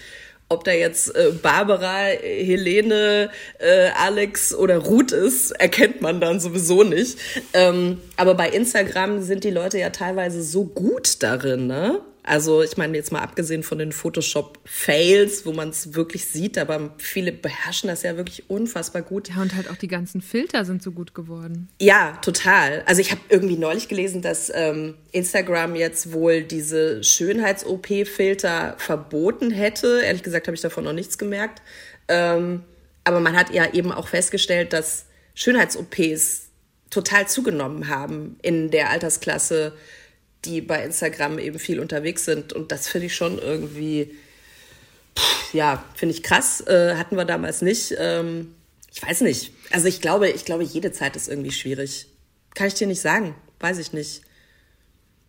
[0.50, 3.30] ob da jetzt äh, Barbara, Helene,
[3.60, 7.18] äh, Alex oder Ruth ist, erkennt man dann sowieso nicht.
[7.54, 12.02] Ähm, aber bei Instagram sind die Leute ja teilweise so gut darin, ne?
[12.28, 16.94] Also ich meine jetzt mal abgesehen von den Photoshop-Fails, wo man es wirklich sieht, aber
[16.98, 19.30] viele beherrschen das ja wirklich unfassbar gut.
[19.30, 21.70] Ja, und halt auch die ganzen Filter sind so gut geworden.
[21.80, 22.84] Ja, total.
[22.86, 30.02] Also ich habe irgendwie neulich gelesen, dass ähm, Instagram jetzt wohl diese Schönheits-OP-Filter verboten hätte.
[30.04, 31.62] Ehrlich gesagt habe ich davon noch nichts gemerkt.
[32.10, 32.64] Ähm,
[33.06, 36.50] aber man hat ja eben auch festgestellt, dass Schönheits-OPs
[36.90, 39.78] total zugenommen haben in der Altersklasse
[40.46, 42.54] die bei Instagram eben viel unterwegs sind.
[42.54, 44.16] Und das finde ich schon irgendwie,
[45.18, 46.62] pff, ja, finde ich krass.
[46.68, 47.96] Äh, hatten wir damals nicht.
[47.98, 48.56] Ähm,
[48.94, 49.52] ich weiß nicht.
[49.72, 52.08] Also ich glaube, ich glaube, jede Zeit ist irgendwie schwierig.
[52.56, 53.36] Kann ich dir nicht sagen.
[53.60, 54.22] Weiß ich nicht.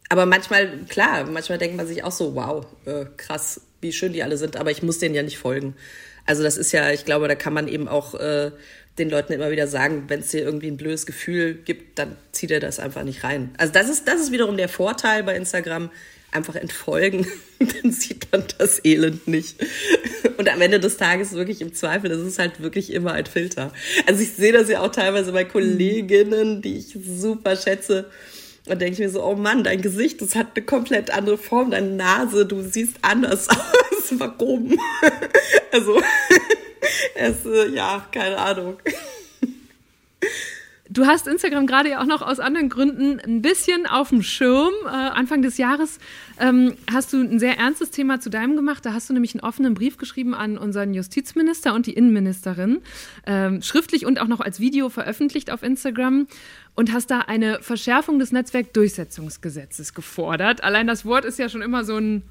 [0.09, 4.23] Aber manchmal, klar, manchmal denkt man sich auch so, wow, äh, krass, wie schön die
[4.23, 5.77] alle sind, aber ich muss denen ja nicht folgen.
[6.25, 8.53] Also das ist ja, ich glaube, da kann man eben auch äh,
[8.99, 12.51] den Leuten immer wieder sagen, wenn es dir irgendwie ein blödes Gefühl gibt, dann zieht
[12.51, 13.51] er das einfach nicht rein.
[13.59, 15.90] Also das ist, das ist wiederum der Vorteil bei Instagram.
[16.30, 17.26] Einfach entfolgen,
[17.59, 19.57] dann sieht man das Elend nicht.
[20.36, 23.72] Und am Ende des Tages wirklich im Zweifel, das ist halt wirklich immer ein Filter.
[24.07, 28.11] Also ich sehe das ja auch teilweise bei Kolleginnen, die ich super schätze.
[28.69, 31.71] Und denke ich mir so, oh Mann, dein Gesicht, das hat eine komplett andere Form,
[31.71, 34.12] deine Nase, du siehst anders aus.
[34.19, 34.79] Warum?
[35.71, 36.01] Also
[37.14, 38.79] es, äh, ja, keine Ahnung.
[40.91, 44.73] Du hast Instagram gerade ja auch noch aus anderen Gründen ein bisschen auf dem Schirm.
[44.87, 45.99] Äh, Anfang des Jahres
[46.41, 48.87] ähm, hast du ein sehr ernstes Thema zu deinem gemacht.
[48.87, 52.81] Da hast du nämlich einen offenen Brief geschrieben an unseren Justizminister und die Innenministerin,
[53.27, 56.27] ähm, schriftlich und auch noch als Video veröffentlicht auf Instagram
[56.79, 60.62] und hast da eine Verschärfung des Netzwerkdurchsetzungsgesetzes gefordert.
[60.62, 62.22] Allein das Wort ist ja schon immer so ein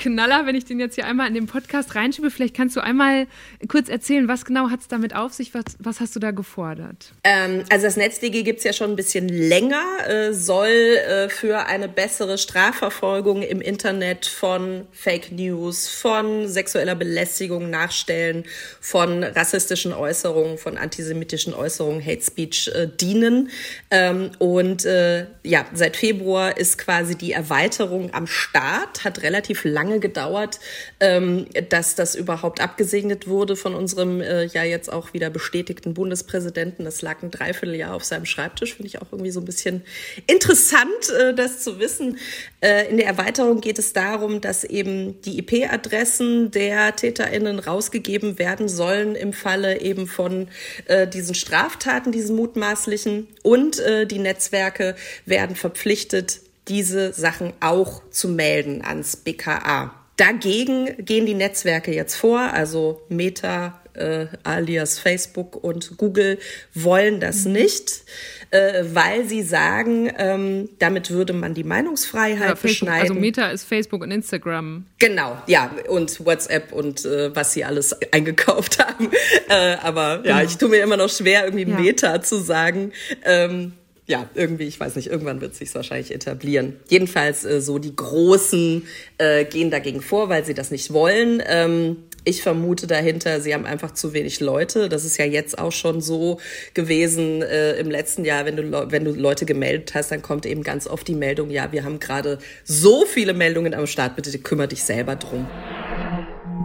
[0.00, 2.30] Knaller, wenn ich den jetzt hier einmal in den Podcast reinschiebe.
[2.30, 3.26] Vielleicht kannst du einmal
[3.68, 5.52] kurz erzählen, was genau hat es damit auf sich?
[5.54, 7.12] Was, was hast du da gefordert?
[7.22, 11.66] Ähm, also das NetzDG gibt es ja schon ein bisschen länger, äh, soll äh, für
[11.66, 18.44] eine bessere Strafverfolgung im Internet von Fake News, von sexueller Belästigung nachstellen,
[18.80, 23.50] von rassistischen Äußerungen, von antisemitischen Äußerungen, Hate Speech äh, dienen.
[23.90, 29.89] Ähm, und äh, ja, seit Februar ist quasi die Erweiterung am Start, hat relativ lange
[29.90, 30.60] lange gedauert,
[31.00, 36.84] ähm, dass das überhaupt abgesegnet wurde von unserem äh, ja jetzt auch wieder bestätigten Bundespräsidenten.
[36.84, 38.74] Das lag ein Dreivierteljahr auf seinem Schreibtisch.
[38.74, 39.82] Finde ich auch irgendwie so ein bisschen
[40.26, 42.18] interessant, äh, das zu wissen.
[42.60, 48.68] Äh, in der Erweiterung geht es darum, dass eben die IP-Adressen der TäterInnen rausgegeben werden
[48.68, 50.48] sollen im Falle eben von
[50.86, 53.28] äh, diesen Straftaten, diesen mutmaßlichen.
[53.42, 54.94] Und äh, die Netzwerke
[55.26, 59.94] werden verpflichtet, diese Sachen auch zu melden ans BKA.
[60.16, 66.38] Dagegen gehen die Netzwerke jetzt vor, also Meta, äh, alias Facebook und Google
[66.74, 67.52] wollen das Mhm.
[67.52, 68.02] nicht,
[68.50, 73.00] äh, weil sie sagen, ähm, damit würde man die Meinungsfreiheit Ja, Facebook, beschneiden.
[73.10, 74.84] also Meta ist Facebook und Instagram.
[74.98, 79.10] Genau, ja, und WhatsApp und äh, was sie alles eingekauft haben.
[79.48, 81.78] Äh, aber ja, ich tue mir immer noch schwer, irgendwie Ja.
[81.80, 82.92] Meta zu sagen.
[83.24, 83.72] Ähm,
[84.10, 86.80] ja, irgendwie, ich weiß nicht, irgendwann wird sich wahrscheinlich etablieren.
[86.88, 88.82] Jedenfalls äh, so die Großen
[89.18, 91.40] äh, gehen dagegen vor, weil sie das nicht wollen.
[91.46, 94.88] Ähm, ich vermute dahinter, sie haben einfach zu wenig Leute.
[94.88, 96.40] Das ist ja jetzt auch schon so
[96.74, 100.64] gewesen äh, im letzten Jahr, wenn du, wenn du Leute gemeldet hast, dann kommt eben
[100.64, 104.68] ganz oft die Meldung, ja, wir haben gerade so viele Meldungen am Start, bitte kümmere
[104.68, 105.46] dich selber drum.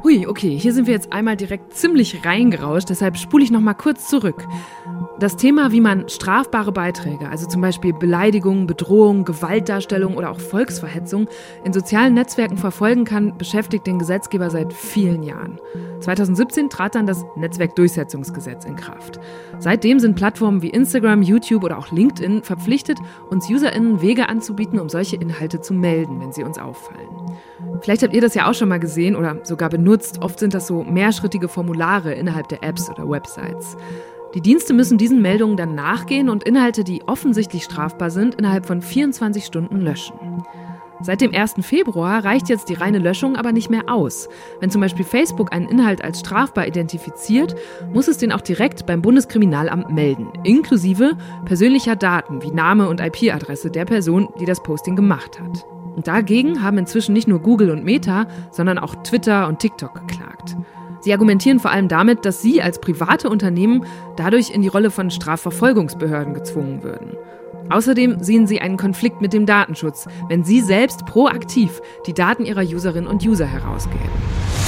[0.05, 3.73] Hui, okay, hier sind wir jetzt einmal direkt ziemlich reingerauscht, deshalb spule ich noch mal
[3.73, 4.47] kurz zurück.
[5.17, 11.27] Das Thema, wie man strafbare Beiträge, also zum Beispiel Beleidigung, Bedrohung, Gewaltdarstellung oder auch Volksverhetzung
[11.63, 15.59] in sozialen Netzwerken verfolgen kann, beschäftigt den Gesetzgeber seit vielen Jahren.
[16.01, 19.19] 2017 trat dann das Netzwerkdurchsetzungsgesetz in Kraft.
[19.57, 22.99] Seitdem sind Plattformen wie Instagram, YouTube oder auch LinkedIn verpflichtet,
[23.31, 27.09] uns UserInnen Wege anzubieten, um solche Inhalte zu melden, wenn sie uns auffallen.
[27.81, 30.21] Vielleicht habt ihr das ja auch schon mal gesehen oder sogar benutzt.
[30.21, 33.77] Oft sind das so mehrschrittige Formulare innerhalb der Apps oder Websites.
[34.33, 38.81] Die Dienste müssen diesen Meldungen dann nachgehen und Inhalte, die offensichtlich strafbar sind, innerhalb von
[38.81, 40.43] 24 Stunden löschen.
[41.05, 41.57] Seit dem 1.
[41.61, 44.27] Februar reicht jetzt die reine Löschung aber nicht mehr aus.
[44.59, 47.53] Wenn zum Beispiel Facebook einen Inhalt als strafbar identifiziert,
[47.93, 53.69] muss es den auch direkt beim Bundeskriminalamt melden, inklusive persönlicher Daten wie Name und IP-Adresse
[53.69, 55.67] der Person, die das Posting gemacht hat.
[55.95, 60.57] Und dagegen haben inzwischen nicht nur Google und Meta, sondern auch Twitter und TikTok geklagt.
[61.01, 63.85] Sie argumentieren vor allem damit, dass sie als private Unternehmen
[64.15, 67.15] dadurch in die Rolle von Strafverfolgungsbehörden gezwungen würden.
[67.69, 72.61] Außerdem sehen sie einen Konflikt mit dem Datenschutz, wenn sie selbst proaktiv die Daten ihrer
[72.61, 74.64] Userinnen und User herausgeben.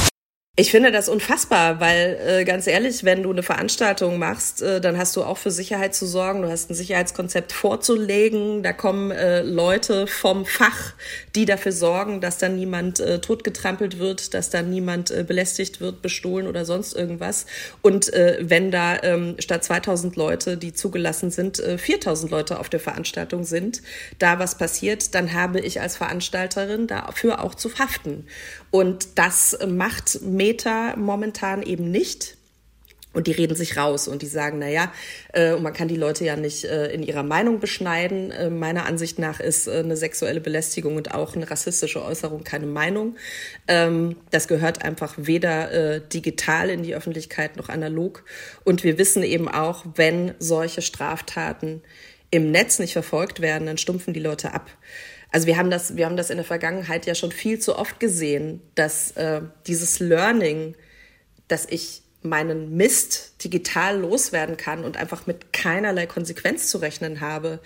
[0.59, 4.97] Ich finde das unfassbar, weil äh, ganz ehrlich, wenn du eine Veranstaltung machst, äh, dann
[4.97, 9.43] hast du auch für Sicherheit zu sorgen, du hast ein Sicherheitskonzept vorzulegen, da kommen äh,
[9.43, 10.93] Leute vom Fach,
[11.35, 16.01] die dafür sorgen, dass dann niemand äh, totgetrampelt wird, dass dann niemand äh, belästigt wird,
[16.01, 17.45] bestohlen oder sonst irgendwas.
[17.83, 22.69] Und äh, wenn da ähm, statt 2000 Leute, die zugelassen sind, äh, 4000 Leute auf
[22.69, 23.83] der Veranstaltung sind,
[24.17, 28.25] da was passiert, dann habe ich als Veranstalterin dafür auch zu haften.
[28.71, 32.37] Und das macht Meta momentan eben nicht.
[33.13, 34.91] Und die reden sich raus und die sagen, na ja,
[35.33, 38.29] äh, man kann die Leute ja nicht äh, in ihrer Meinung beschneiden.
[38.29, 42.67] Äh, meiner Ansicht nach ist äh, eine sexuelle Belästigung und auch eine rassistische Äußerung keine
[42.67, 43.15] Meinung.
[43.67, 48.23] Ähm, das gehört einfach weder äh, digital in die Öffentlichkeit noch analog.
[48.65, 51.81] Und wir wissen eben auch, wenn solche Straftaten
[52.29, 54.69] im Netz nicht verfolgt werden, dann stumpfen die Leute ab.
[55.31, 57.99] Also wir haben das, wir haben das in der Vergangenheit ja schon viel zu oft
[57.99, 60.75] gesehen, dass äh, dieses Learning,
[61.47, 67.59] dass ich meinen Mist digital loswerden kann und einfach mit keinerlei Konsequenz zu rechnen habe,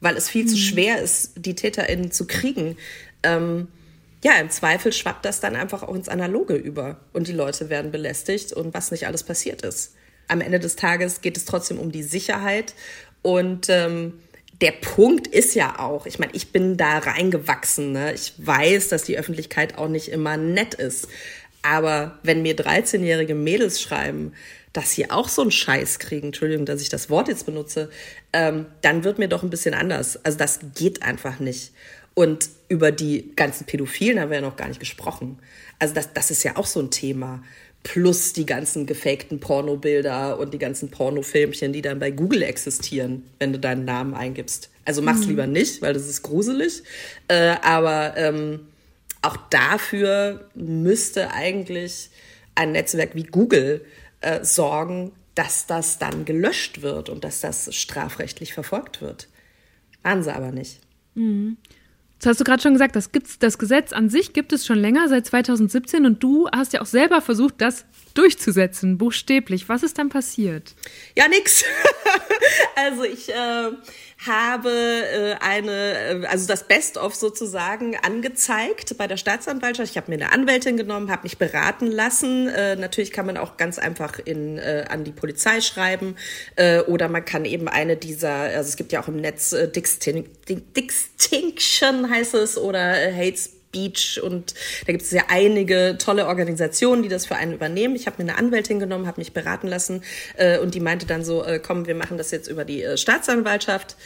[0.00, 2.76] weil es viel zu schwer ist, die TäterInnen zu kriegen.
[3.22, 3.68] Ähm,
[4.22, 7.90] ja, im Zweifel schwappt das dann einfach auch ins Analoge über und die Leute werden
[7.90, 9.94] belästigt und was nicht alles passiert ist.
[10.28, 12.74] Am Ende des Tages geht es trotzdem um die Sicherheit
[13.22, 14.14] und ähm,
[14.60, 17.92] der Punkt ist ja auch, ich meine, ich bin da reingewachsen.
[17.92, 18.14] Ne?
[18.14, 21.08] Ich weiß, dass die Öffentlichkeit auch nicht immer nett ist.
[21.62, 24.32] Aber wenn mir 13-jährige Mädels schreiben,
[24.72, 27.90] dass sie auch so einen Scheiß kriegen, Entschuldigung, dass ich das Wort jetzt benutze,
[28.32, 30.24] ähm, dann wird mir doch ein bisschen anders.
[30.24, 31.72] Also das geht einfach nicht.
[32.14, 35.38] Und über die ganzen Pädophilen haben wir ja noch gar nicht gesprochen.
[35.78, 37.42] Also das, das ist ja auch so ein Thema.
[37.88, 43.52] Plus die ganzen gefakten Pornobilder und die ganzen Pornofilmchen, die dann bei Google existieren, wenn
[43.52, 44.70] du deinen Namen eingibst.
[44.84, 45.28] Also mach's Mhm.
[45.28, 46.82] lieber nicht, weil das ist gruselig.
[47.28, 48.66] Äh, aber ähm,
[49.22, 52.10] auch dafür müsste eigentlich
[52.56, 53.84] ein Netzwerk wie Google
[54.20, 59.28] äh, sorgen, dass das dann gelöscht wird und dass das strafrechtlich verfolgt wird.
[60.02, 60.80] Machen sie aber nicht.
[62.18, 64.78] Das hast du gerade schon gesagt, das, gibt's, das Gesetz an sich gibt es schon
[64.78, 67.84] länger, seit 2017, und du hast ja auch selber versucht, das
[68.16, 69.68] durchzusetzen, buchstäblich.
[69.68, 70.74] Was ist dann passiert?
[71.16, 71.64] Ja, nix.
[72.76, 73.70] also ich äh,
[74.24, 79.90] habe äh, eine, äh, also das Best-of sozusagen angezeigt bei der Staatsanwaltschaft.
[79.90, 82.48] Ich habe mir eine Anwältin genommen, habe mich beraten lassen.
[82.48, 86.16] Äh, natürlich kann man auch ganz einfach in, äh, an die Polizei schreiben
[86.56, 89.70] äh, oder man kann eben eine dieser, also es gibt ja auch im Netz äh,
[89.70, 94.54] Distinction heißt es oder äh, Hate Speech und
[94.86, 97.94] da gibt es ja einige tolle Organisationen, die das für einen übernehmen.
[97.94, 100.02] Ich habe mir eine Anwältin genommen, habe mich beraten lassen
[100.36, 102.96] äh, und die meinte dann so, äh, komm, wir machen das jetzt über die äh,
[102.96, 103.96] Staatsanwaltschaft.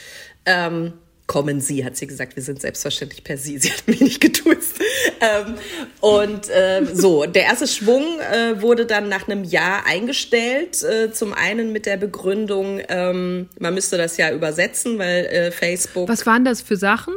[0.45, 0.93] Ähm,
[1.27, 2.35] kommen Sie, hat sie gesagt.
[2.35, 3.57] Wir sind selbstverständlich per Sie.
[3.59, 4.79] Sie hat mich nicht getuzt.
[5.21, 5.55] Ähm,
[6.01, 10.83] und äh, so, der erste Schwung äh, wurde dann nach einem Jahr eingestellt.
[10.83, 16.09] Äh, zum einen mit der Begründung, ähm, man müsste das ja übersetzen, weil äh, Facebook.
[16.09, 17.13] Was waren das für Sachen?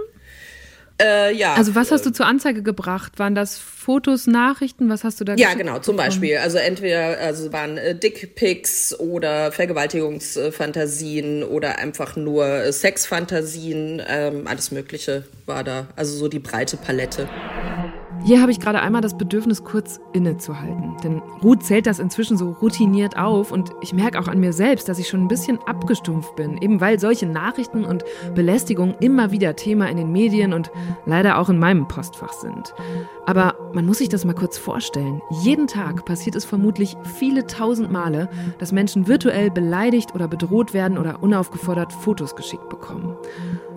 [1.00, 1.54] Äh, ja.
[1.54, 3.18] Also was hast du zur Anzeige gebracht?
[3.18, 4.88] Waren das Fotos, Nachrichten?
[4.88, 5.96] Was hast du da Ja, genau, zum?
[5.96, 6.36] Beispiel.
[6.38, 14.02] Also entweder also waren äh, Dickpics oder Vergewaltigungsfantasien oder einfach nur Sexfantasien.
[14.06, 15.88] Ähm, alles Mögliche war da.
[15.96, 17.28] Also so die breite Palette.
[18.24, 20.96] Hier habe ich gerade einmal das Bedürfnis, kurz innezuhalten.
[21.04, 24.88] Denn Ruth zählt das inzwischen so routiniert auf und ich merke auch an mir selbst,
[24.88, 28.02] dass ich schon ein bisschen abgestumpft bin, eben weil solche Nachrichten und
[28.34, 30.70] Belästigungen immer wieder Thema in den Medien und
[31.04, 32.72] leider auch in meinem Postfach sind.
[33.26, 35.20] Aber man muss sich das mal kurz vorstellen.
[35.42, 40.96] Jeden Tag passiert es vermutlich viele tausend Male, dass Menschen virtuell beleidigt oder bedroht werden
[40.96, 43.18] oder unaufgefordert Fotos geschickt bekommen.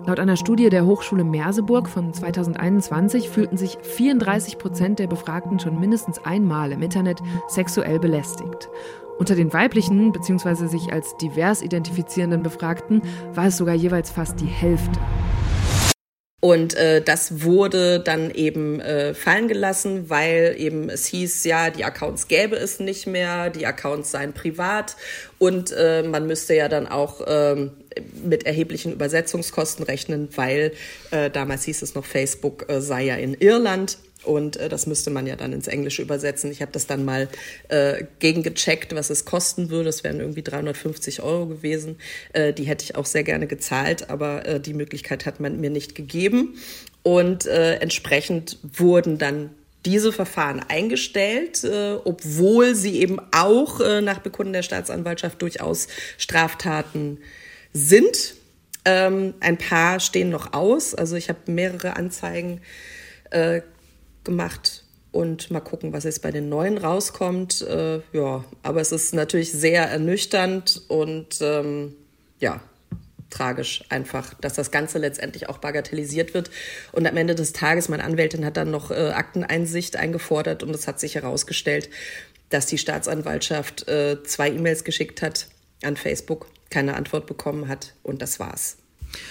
[0.08, 5.78] Laut einer Studie der Hochschule Merseburg von 2021 fühlten sich 34 Prozent der Befragten schon
[5.78, 8.70] mindestens einmal im Internet sexuell belästigt.
[9.18, 10.66] Unter den weiblichen bzw.
[10.66, 13.02] sich als divers identifizierenden Befragten
[13.34, 14.98] war es sogar jeweils fast die Hälfte.
[16.40, 21.84] Und äh, das wurde dann eben äh, fallen gelassen, weil eben es hieß, ja, die
[21.84, 24.94] Accounts gäbe es nicht mehr, die Accounts seien privat
[25.38, 27.72] und äh, man müsste ja dann auch ähm,
[28.22, 30.72] mit erheblichen Übersetzungskosten rechnen, weil
[31.10, 33.98] äh, damals hieß es noch, Facebook äh, sei ja in Irland.
[34.24, 36.50] Und äh, das müsste man ja dann ins Englische übersetzen.
[36.50, 37.28] Ich habe das dann mal
[37.68, 39.88] äh, gegengecheckt, was es kosten würde.
[39.88, 41.96] Es wären irgendwie 350 Euro gewesen.
[42.32, 45.70] Äh, die hätte ich auch sehr gerne gezahlt, aber äh, die Möglichkeit hat man mir
[45.70, 46.58] nicht gegeben.
[47.02, 49.50] Und äh, entsprechend wurden dann
[49.86, 55.86] diese Verfahren eingestellt, äh, obwohl sie eben auch äh, nach Bekunden der Staatsanwaltschaft durchaus
[56.18, 57.18] Straftaten
[57.72, 58.34] sind.
[58.84, 60.94] Ähm, ein paar stehen noch aus.
[60.94, 62.60] Also ich habe mehrere Anzeigen
[63.30, 63.62] äh,
[64.28, 67.62] gemacht und mal gucken, was jetzt bei den neuen rauskommt.
[67.62, 71.94] Äh, ja, aber es ist natürlich sehr ernüchternd und ähm,
[72.40, 72.60] ja,
[73.30, 76.50] tragisch einfach, dass das Ganze letztendlich auch bagatellisiert wird.
[76.92, 80.86] Und am Ende des Tages, meine Anwältin hat dann noch äh, Akteneinsicht eingefordert und es
[80.86, 81.88] hat sich herausgestellt,
[82.50, 85.48] dass die Staatsanwaltschaft äh, zwei E-Mails geschickt hat
[85.82, 88.76] an Facebook, keine Antwort bekommen hat und das war's.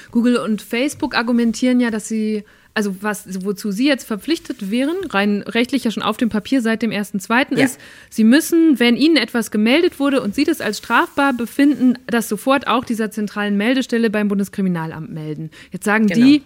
[0.09, 2.45] Google und Facebook argumentieren ja, dass sie,
[2.77, 6.83] also was, wozu sie jetzt verpflichtet wären, rein rechtlich ja schon auf dem Papier seit
[6.83, 7.57] dem 1.2.
[7.57, 7.65] Ja.
[7.65, 7.79] ist,
[8.11, 12.67] sie müssen, wenn ihnen etwas gemeldet wurde und sie das als strafbar befinden, das sofort
[12.67, 15.49] auch dieser zentralen Meldestelle beim Bundeskriminalamt melden.
[15.71, 16.23] Jetzt sagen Genau.
[16.23, 16.43] die,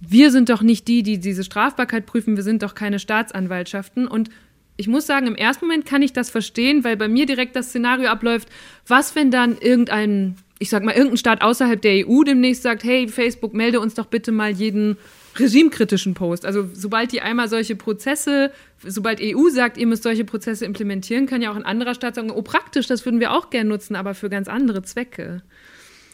[0.00, 4.28] wir sind doch nicht die, die diese Strafbarkeit prüfen, wir sind doch keine Staatsanwaltschaften und
[4.76, 7.68] ich muss sagen, im ersten Moment kann ich das verstehen, weil bei mir direkt das
[7.68, 8.48] Szenario abläuft,
[8.88, 13.06] was, wenn dann irgendein, ich sag mal, irgendein Staat außerhalb der EU demnächst sagt, hey,
[13.06, 14.96] Facebook, melde uns doch bitte mal jeden
[15.36, 16.44] regimekritischen Post.
[16.44, 18.50] Also sobald die einmal solche Prozesse,
[18.84, 22.30] sobald EU sagt, ihr müsst solche Prozesse implementieren, kann ja auch ein anderer Staat sagen,
[22.30, 25.42] oh praktisch, das würden wir auch gern nutzen, aber für ganz andere Zwecke.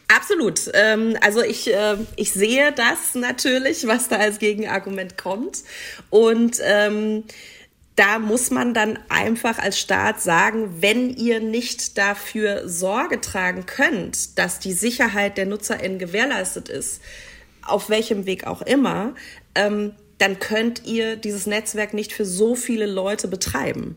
[0.09, 0.61] Absolut.
[0.75, 5.65] Ähm, also ich, äh, ich sehe das natürlich, was da als Gegenargument kommt.
[6.11, 7.25] Und ähm,
[7.97, 14.39] da muss man dann einfach als Staat sagen, wenn ihr nicht dafür Sorge tragen könnt,
[14.39, 17.01] dass die Sicherheit der NutzerInnen gewährleistet ist,
[17.69, 19.15] auf welchem Weg auch immer,
[19.55, 23.97] ähm, dann könnt ihr dieses Netzwerk nicht für so viele Leute betreiben.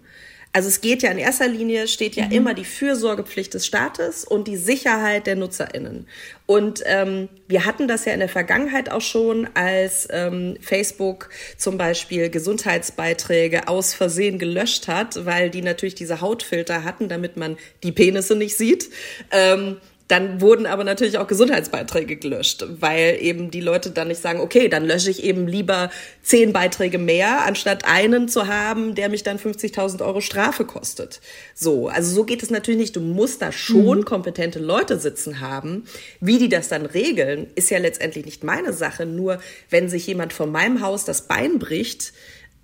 [0.51, 4.47] Also es geht ja in erster Linie, steht ja immer die Fürsorgepflicht des Staates und
[4.47, 6.07] die Sicherheit der NutzerInnen.
[6.47, 11.77] Und ähm, wir hatten das ja in der Vergangenheit auch schon, als ähm, Facebook zum
[11.77, 17.91] Beispiel Gesundheitsbeiträge aus Versehen gelöscht hat, weil die natürlich diese Hautfilter hatten, damit man die
[17.91, 18.89] Penisse nicht sieht.
[19.29, 19.77] Ähm,
[20.09, 24.67] dann wurden aber natürlich auch Gesundheitsbeiträge gelöscht, weil eben die Leute dann nicht sagen, okay,
[24.67, 25.91] dann lösche ich eben lieber
[26.23, 31.21] zehn Beiträge mehr, anstatt einen zu haben, der mich dann 50.000 Euro Strafe kostet.
[31.53, 32.95] So, also so geht es natürlich nicht.
[32.95, 35.85] Du musst da schon kompetente Leute sitzen haben.
[36.19, 39.05] Wie die das dann regeln, ist ja letztendlich nicht meine Sache.
[39.05, 39.39] Nur
[39.69, 42.13] wenn sich jemand von meinem Haus das Bein bricht,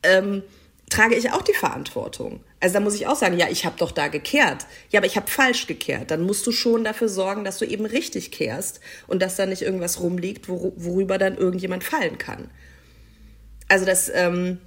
[0.02, 0.42] ähm,
[0.90, 2.44] trage ich auch die Verantwortung.
[2.66, 4.66] Also da muss ich auch sagen, ja, ich habe doch da gekehrt.
[4.90, 6.10] Ja, aber ich habe falsch gekehrt.
[6.10, 9.62] Dann musst du schon dafür sorgen, dass du eben richtig kehrst und dass da nicht
[9.62, 12.50] irgendwas rumliegt, wor worüber dann irgendjemand fallen kann.
[13.68, 14.58] Also das ähm,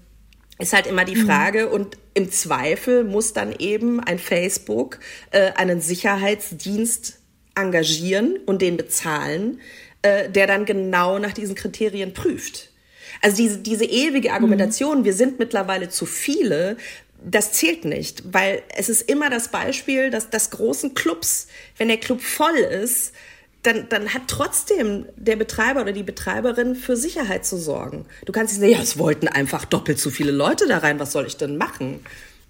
[0.61, 5.01] ist halt immer die Frage und im Zweifel muss dann eben ein Facebook
[5.33, 7.19] äh, einen Sicherheitsdienst
[7.57, 9.59] engagieren und den bezahlen,
[10.03, 12.71] äh, der dann genau nach diesen Kriterien prüft.
[13.23, 16.77] Also diese, diese ewige Argumentation, wir sind mittlerweile zu viele,
[17.25, 21.99] das zählt nicht, weil es ist immer das Beispiel, dass das großen Clubs, wenn der
[21.99, 23.13] Club voll ist,
[23.63, 28.07] dann, dann hat trotzdem der Betreiber oder die Betreiberin für Sicherheit zu sorgen.
[28.25, 31.13] Du kannst nicht sagen, ja, es wollten einfach doppelt so viele Leute da rein, was
[31.13, 32.01] soll ich denn machen?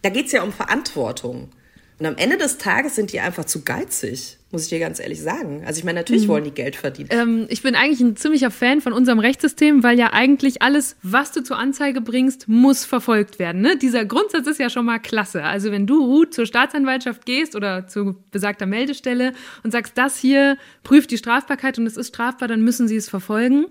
[0.02, 1.50] Da geht's ja um Verantwortung.
[1.98, 5.20] Und am Ende des Tages sind die einfach zu geizig, muss ich dir ganz ehrlich
[5.20, 5.64] sagen.
[5.66, 6.28] Also ich meine, natürlich Mhm.
[6.28, 7.08] wollen die Geld verdienen.
[7.12, 11.32] Ähm, ich bin eigentlich ein ziemlicher Fan von unserem Rechtssystem, weil ja eigentlich alles, was
[11.32, 13.62] du zur Anzeige bringst, muss verfolgt werden.
[13.62, 13.76] Ne?
[13.76, 15.42] Dieser Grundsatz ist ja schon mal klasse.
[15.42, 19.32] Also wenn du Ruth zur Staatsanwaltschaft gehst oder zu besagter Meldestelle
[19.64, 23.08] und sagst, das hier prüft die Strafbarkeit und es ist strafbar, dann müssen sie es
[23.08, 23.66] verfolgen.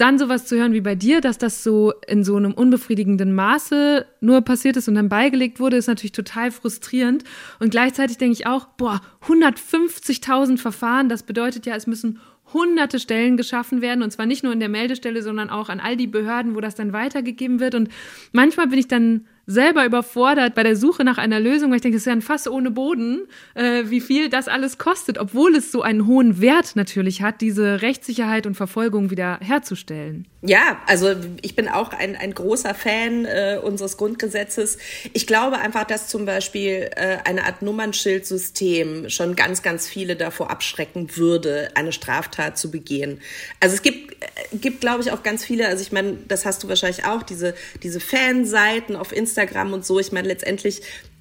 [0.00, 4.06] Dann sowas zu hören wie bei dir, dass das so in so einem unbefriedigenden Maße
[4.22, 7.22] nur passiert ist und dann beigelegt wurde, ist natürlich total frustrierend.
[7.58, 12.18] Und gleichzeitig denke ich auch, boah, 150.000 Verfahren, das bedeutet ja, es müssen
[12.54, 15.98] hunderte Stellen geschaffen werden und zwar nicht nur in der Meldestelle, sondern auch an all
[15.98, 17.74] die Behörden, wo das dann weitergegeben wird.
[17.74, 17.90] Und
[18.32, 21.96] manchmal bin ich dann selber überfordert bei der Suche nach einer Lösung, weil ich denke,
[21.96, 25.72] es ist ja ein Fass ohne Boden, äh, wie viel das alles kostet, obwohl es
[25.72, 30.26] so einen hohen Wert natürlich hat, diese Rechtssicherheit und Verfolgung wieder herzustellen.
[30.42, 34.78] Ja, also ich bin auch ein, ein großer Fan äh, unseres Grundgesetzes.
[35.12, 40.50] Ich glaube einfach, dass zum Beispiel äh, eine Art Nummernschildsystem schon ganz, ganz viele davor
[40.50, 43.20] abschrecken würde, eine Straftat zu begehen.
[43.60, 44.26] Also es gibt, äh,
[44.56, 47.54] gibt glaube ich, auch ganz viele, also ich meine, das hast du wahrscheinlich auch, diese,
[47.82, 50.00] diese Fanseiten auf Instagram und so.
[50.00, 50.80] Ich meine, letztendlich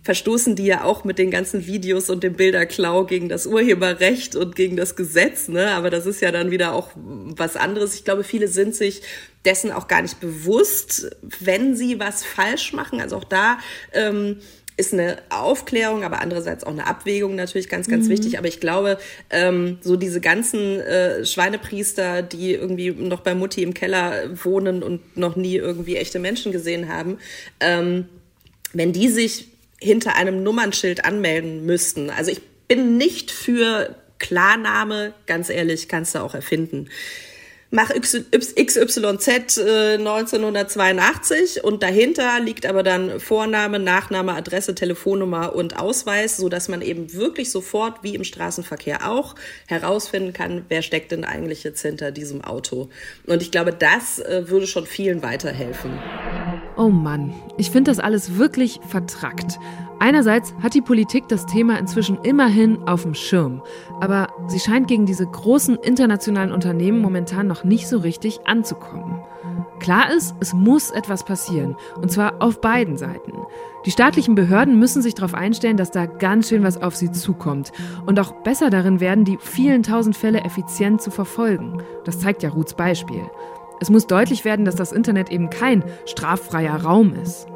[0.09, 4.55] verstoßen die ja auch mit den ganzen Videos und dem Bilderklau gegen das Urheberrecht und
[4.55, 5.69] gegen das Gesetz, ne?
[5.69, 7.93] Aber das ist ja dann wieder auch was anderes.
[7.93, 9.03] Ich glaube, viele sind sich
[9.45, 12.99] dessen auch gar nicht bewusst, wenn sie was falsch machen.
[13.01, 13.59] Also auch da
[13.93, 14.37] ähm,
[14.77, 18.09] ist eine Aufklärung, aber andererseits auch eine Abwägung natürlich ganz, ganz Mhm.
[18.09, 18.39] wichtig.
[18.39, 18.97] Aber ich glaube,
[19.29, 25.15] ähm, so diese ganzen äh, Schweinepriester, die irgendwie noch bei Mutti im Keller wohnen und
[25.15, 27.19] noch nie irgendwie echte Menschen gesehen haben,
[27.59, 28.05] ähm,
[28.73, 29.49] wenn die sich
[29.81, 32.09] hinter einem Nummernschild anmelden müssten.
[32.09, 36.89] Also ich bin nicht für Klarname, ganz ehrlich, kannst du auch erfinden.
[37.71, 46.37] Mach XYZ äh, 1982 und dahinter liegt aber dann Vorname, Nachname, Adresse, Telefonnummer und Ausweis,
[46.37, 49.35] so dass man eben wirklich sofort, wie im Straßenverkehr auch,
[49.67, 52.89] herausfinden kann, wer steckt denn eigentlich jetzt hinter diesem Auto.
[53.27, 55.91] Und ich glaube, das äh, würde schon vielen weiterhelfen.
[56.79, 59.59] Oh Mann, ich finde das alles wirklich vertrackt.
[59.99, 63.61] Einerseits hat die Politik das Thema inzwischen immerhin auf dem Schirm,
[63.99, 69.19] aber sie scheint gegen diese großen internationalen Unternehmen momentan noch nicht so richtig anzukommen.
[69.81, 73.33] Klar ist, es muss etwas passieren, und zwar auf beiden Seiten.
[73.85, 77.73] Die staatlichen Behörden müssen sich darauf einstellen, dass da ganz schön was auf sie zukommt
[78.05, 81.81] und auch besser darin werden, die vielen tausend Fälle effizient zu verfolgen.
[82.05, 83.23] Das zeigt ja Ruths Beispiel.
[83.79, 87.47] Es muss deutlich werden, dass das Internet eben kein straffreier Raum ist.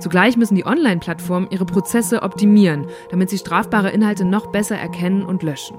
[0.00, 5.42] Zugleich müssen die Online-Plattformen ihre Prozesse optimieren, damit sie strafbare Inhalte noch besser erkennen und
[5.42, 5.76] löschen.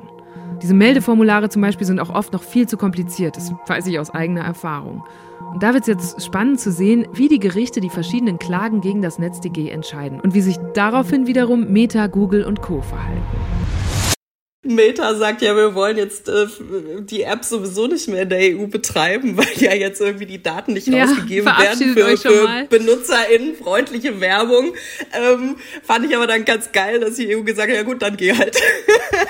[0.62, 4.12] Diese Meldeformulare zum Beispiel sind auch oft noch viel zu kompliziert, das weiß ich aus
[4.12, 5.04] eigener Erfahrung.
[5.54, 9.02] Und da wird es jetzt spannend zu sehen, wie die Gerichte die verschiedenen Klagen gegen
[9.02, 12.82] das NetzDG entscheiden und wie sich daraufhin wiederum Meta, Google und Co.
[12.82, 13.22] verhalten.
[14.66, 16.48] Meta sagt ja, wir wollen jetzt äh,
[17.02, 20.74] die App sowieso nicht mehr in der EU betreiben, weil ja jetzt irgendwie die Daten
[20.74, 22.66] nicht Ja, rausgegeben werden für, für.
[22.70, 24.74] BenutzerInnen freundliche Werbung.
[25.12, 28.16] Ähm, fand ich aber dann ganz geil, dass die EU gesagt hat, ja gut, dann
[28.16, 28.58] geh halt.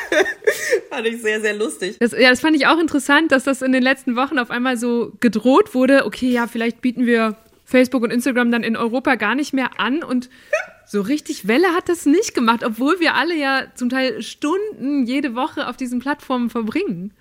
[0.89, 1.97] fand ich sehr, sehr lustig.
[1.99, 4.77] Das, ja, das fand ich auch interessant, dass das in den letzten Wochen auf einmal
[4.77, 6.05] so gedroht wurde.
[6.05, 7.35] Okay, ja, vielleicht bieten wir
[7.73, 10.29] Facebook und Instagram dann in Europa gar nicht mehr an und
[10.85, 15.33] so richtig Welle hat das nicht gemacht, obwohl wir alle ja zum Teil Stunden jede
[15.33, 17.13] Woche auf diesen Plattformen verbringen.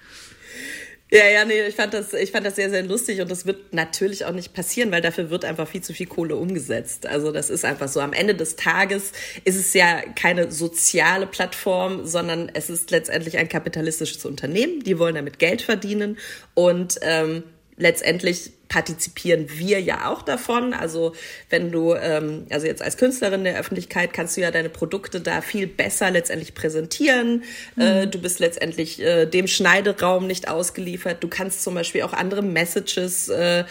[1.10, 3.72] Ja, ja, nee, ich fand das, ich fand das sehr, sehr lustig und das wird
[3.72, 7.06] natürlich auch nicht passieren, weil dafür wird einfach viel zu viel Kohle umgesetzt.
[7.06, 8.00] Also das ist einfach so.
[8.00, 9.12] Am Ende des Tages
[9.44, 14.80] ist es ja keine soziale Plattform, sondern es ist letztendlich ein kapitalistisches Unternehmen.
[14.80, 16.18] Die wollen damit Geld verdienen
[16.54, 17.42] und ähm,
[17.76, 20.72] letztendlich partizipieren wir ja auch davon.
[20.72, 21.12] Also
[21.50, 25.42] wenn du, ähm, also jetzt als Künstlerin der Öffentlichkeit kannst du ja deine Produkte da
[25.42, 27.44] viel besser letztendlich präsentieren.
[27.76, 31.22] Äh, du bist letztendlich äh, dem Schneideraum nicht ausgeliefert.
[31.22, 33.64] Du kannst zum Beispiel auch andere Messages äh, äh,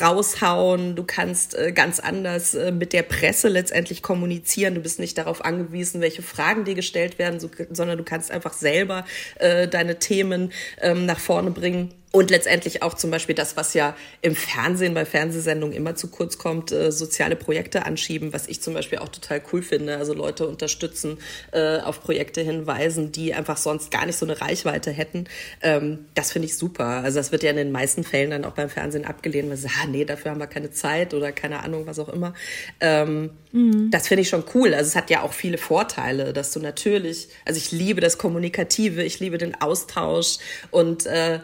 [0.00, 0.96] raushauen.
[0.96, 4.74] Du kannst äh, ganz anders äh, mit der Presse letztendlich kommunizieren.
[4.74, 8.54] Du bist nicht darauf angewiesen, welche Fragen dir gestellt werden, so, sondern du kannst einfach
[8.54, 11.92] selber äh, deine Themen ähm, nach vorne bringen.
[12.12, 16.06] Und letztendlich auch zum Beispiel das, was ja im im Fernsehen bei Fernsehsendungen immer zu
[16.08, 19.96] kurz kommt, äh, soziale Projekte anschieben, was ich zum Beispiel auch total cool finde.
[19.96, 21.18] Also Leute unterstützen,
[21.50, 25.24] äh, auf Projekte hinweisen, die einfach sonst gar nicht so eine Reichweite hätten.
[25.62, 26.84] Ähm, das finde ich super.
[26.84, 29.64] Also das wird ja in den meisten Fällen dann auch beim Fernsehen abgelehnt, weil sie
[29.64, 32.32] sagen, ah, nee, dafür haben wir keine Zeit oder keine Ahnung, was auch immer.
[32.78, 33.90] Ähm, mhm.
[33.90, 34.74] Das finde ich schon cool.
[34.74, 39.02] Also es hat ja auch viele Vorteile, dass du natürlich, also ich liebe das Kommunikative,
[39.02, 40.38] ich liebe den Austausch
[40.70, 41.40] und äh,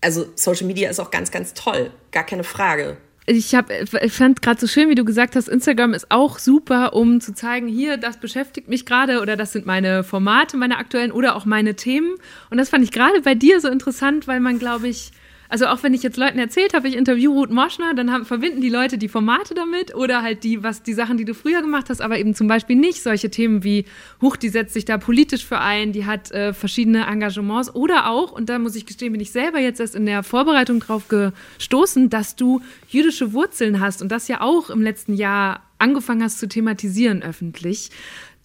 [0.00, 2.96] also Social Media ist auch ganz, ganz toll, gar keine Frage.
[3.26, 6.94] Ich, hab, ich fand gerade so schön, wie du gesagt hast, Instagram ist auch super,
[6.94, 11.12] um zu zeigen, hier, das beschäftigt mich gerade oder das sind meine Formate, meine aktuellen
[11.12, 12.14] oder auch meine Themen.
[12.48, 15.12] Und das fand ich gerade bei dir so interessant, weil man, glaube ich,
[15.48, 18.60] also auch wenn ich jetzt Leuten erzählt habe, ich interview Ruth Moschner, dann haben, verbinden
[18.60, 21.86] die Leute die Formate damit oder halt die, was die Sachen, die du früher gemacht
[21.88, 23.86] hast, aber eben zum Beispiel nicht solche Themen wie,
[24.20, 28.32] Huch, die setzt sich da politisch für ein, die hat äh, verschiedene Engagements oder auch,
[28.32, 32.10] und da muss ich gestehen, bin ich selber jetzt erst in der Vorbereitung drauf gestoßen,
[32.10, 36.48] dass du jüdische Wurzeln hast und das ja auch im letzten Jahr angefangen hast zu
[36.48, 37.90] thematisieren öffentlich.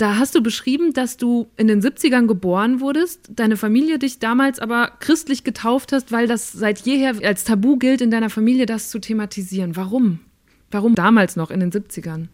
[0.04, 4.60] Da hast du beschrieben, dass du in den 70ern geboren wurdest, deine Familie dich damals
[4.60, 8.90] aber christlich getauft hast, weil das seit jeher als Tabu gilt, in deiner Familie das
[8.90, 9.78] zu thematisieren.
[9.78, 10.20] Warum?
[10.72, 12.28] Warum damals noch in den 70ern?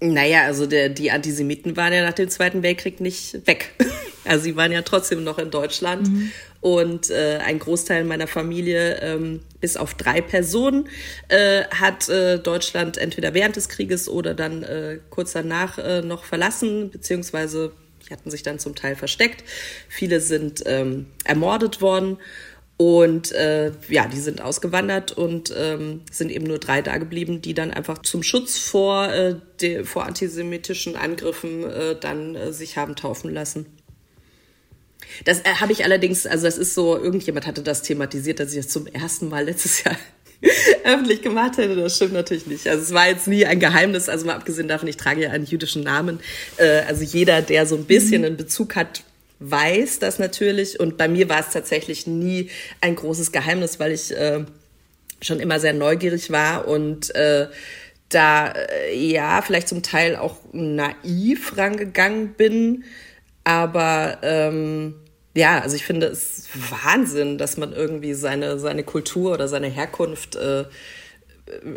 [0.00, 3.72] Naja, also der, die Antisemiten waren ja nach dem Zweiten Weltkrieg nicht weg.
[4.24, 6.06] Also sie waren ja trotzdem noch in Deutschland.
[6.06, 6.30] Mhm.
[6.60, 10.90] Und äh, ein Großteil meiner Familie, ähm, bis auf drei Personen,
[11.28, 16.24] äh, hat äh, Deutschland entweder während des Krieges oder dann äh, kurz danach äh, noch
[16.24, 17.72] verlassen, beziehungsweise
[18.06, 19.44] die hatten sich dann zum Teil versteckt.
[19.88, 22.18] Viele sind ähm, ermordet worden.
[22.78, 27.52] Und äh, ja, die sind ausgewandert und ähm, sind eben nur drei da geblieben, die
[27.52, 32.94] dann einfach zum Schutz vor, äh, de, vor antisemitischen Angriffen äh, dann äh, sich haben
[32.94, 33.66] taufen lassen.
[35.24, 38.58] Das äh, habe ich allerdings, also das ist so, irgendjemand hatte das thematisiert, dass ich
[38.58, 39.96] das zum ersten Mal letztes Jahr
[40.84, 41.74] öffentlich gemacht hätte.
[41.74, 42.68] Das stimmt natürlich nicht.
[42.68, 45.46] Also es war jetzt nie ein Geheimnis, also mal abgesehen davon, ich trage ja einen
[45.46, 46.20] jüdischen Namen.
[46.58, 49.02] Äh, also jeder, der so ein bisschen einen Bezug hat,
[49.40, 50.80] weiß das natürlich.
[50.80, 54.44] Und bei mir war es tatsächlich nie ein großes Geheimnis, weil ich äh,
[55.20, 57.48] schon immer sehr neugierig war und äh,
[58.08, 62.84] da äh, ja vielleicht zum Teil auch naiv rangegangen bin.
[63.44, 64.94] Aber ähm,
[65.34, 70.36] ja, also ich finde es Wahnsinn, dass man irgendwie seine, seine Kultur oder seine Herkunft
[70.36, 70.64] äh,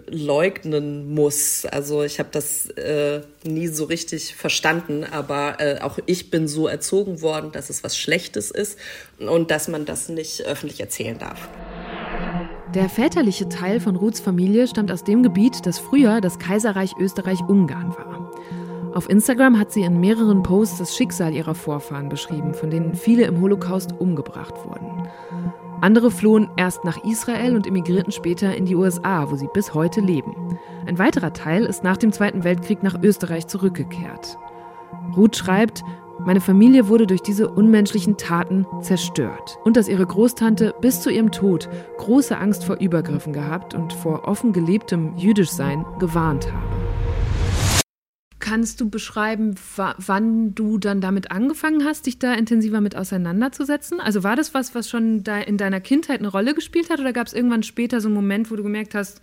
[0.08, 1.66] leugnen muss.
[1.66, 6.68] Also ich habe das äh, nie so richtig verstanden, aber äh, auch ich bin so
[6.68, 8.78] erzogen worden, dass es was Schlechtes ist
[9.20, 11.50] und dass man das nicht öffentlich erzählen darf.
[12.74, 17.90] Der väterliche Teil von Ruths Familie stammt aus dem Gebiet, das früher das Kaiserreich Österreich-Ungarn
[17.90, 18.32] war.
[18.94, 23.24] Auf Instagram hat sie in mehreren Posts das Schicksal ihrer Vorfahren beschrieben, von denen viele
[23.24, 24.91] im Holocaust umgebracht wurden.
[25.82, 30.00] Andere flohen erst nach Israel und emigrierten später in die USA, wo sie bis heute
[30.00, 30.60] leben.
[30.86, 34.38] Ein weiterer Teil ist nach dem Zweiten Weltkrieg nach Österreich zurückgekehrt.
[35.18, 35.84] Ruth schreibt,
[36.20, 41.32] meine Familie wurde durch diese unmenschlichen Taten zerstört und dass ihre Großtante bis zu ihrem
[41.32, 41.68] Tod
[41.98, 46.81] große Angst vor Übergriffen gehabt und vor offen gelebtem Jüdischsein gewarnt habe.
[48.42, 54.00] Kannst du beschreiben, wann du dann damit angefangen hast, dich da intensiver mit auseinanderzusetzen?
[54.00, 57.28] Also war das was, was schon in deiner Kindheit eine Rolle gespielt hat oder gab
[57.28, 59.22] es irgendwann später so einen Moment, wo du gemerkt hast,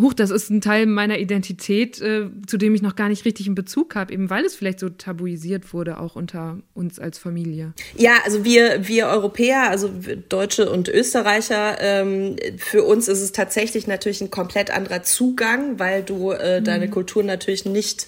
[0.00, 3.46] huch, das ist ein Teil meiner Identität, äh, zu dem ich noch gar nicht richtig
[3.46, 7.72] einen Bezug habe, eben weil es vielleicht so tabuisiert wurde, auch unter uns als Familie.
[7.96, 9.90] Ja, also wir, wir Europäer, also
[10.28, 16.02] Deutsche und Österreicher, ähm, für uns ist es tatsächlich natürlich ein komplett anderer Zugang, weil
[16.02, 16.90] du äh, deine mhm.
[16.90, 18.06] Kultur natürlich nicht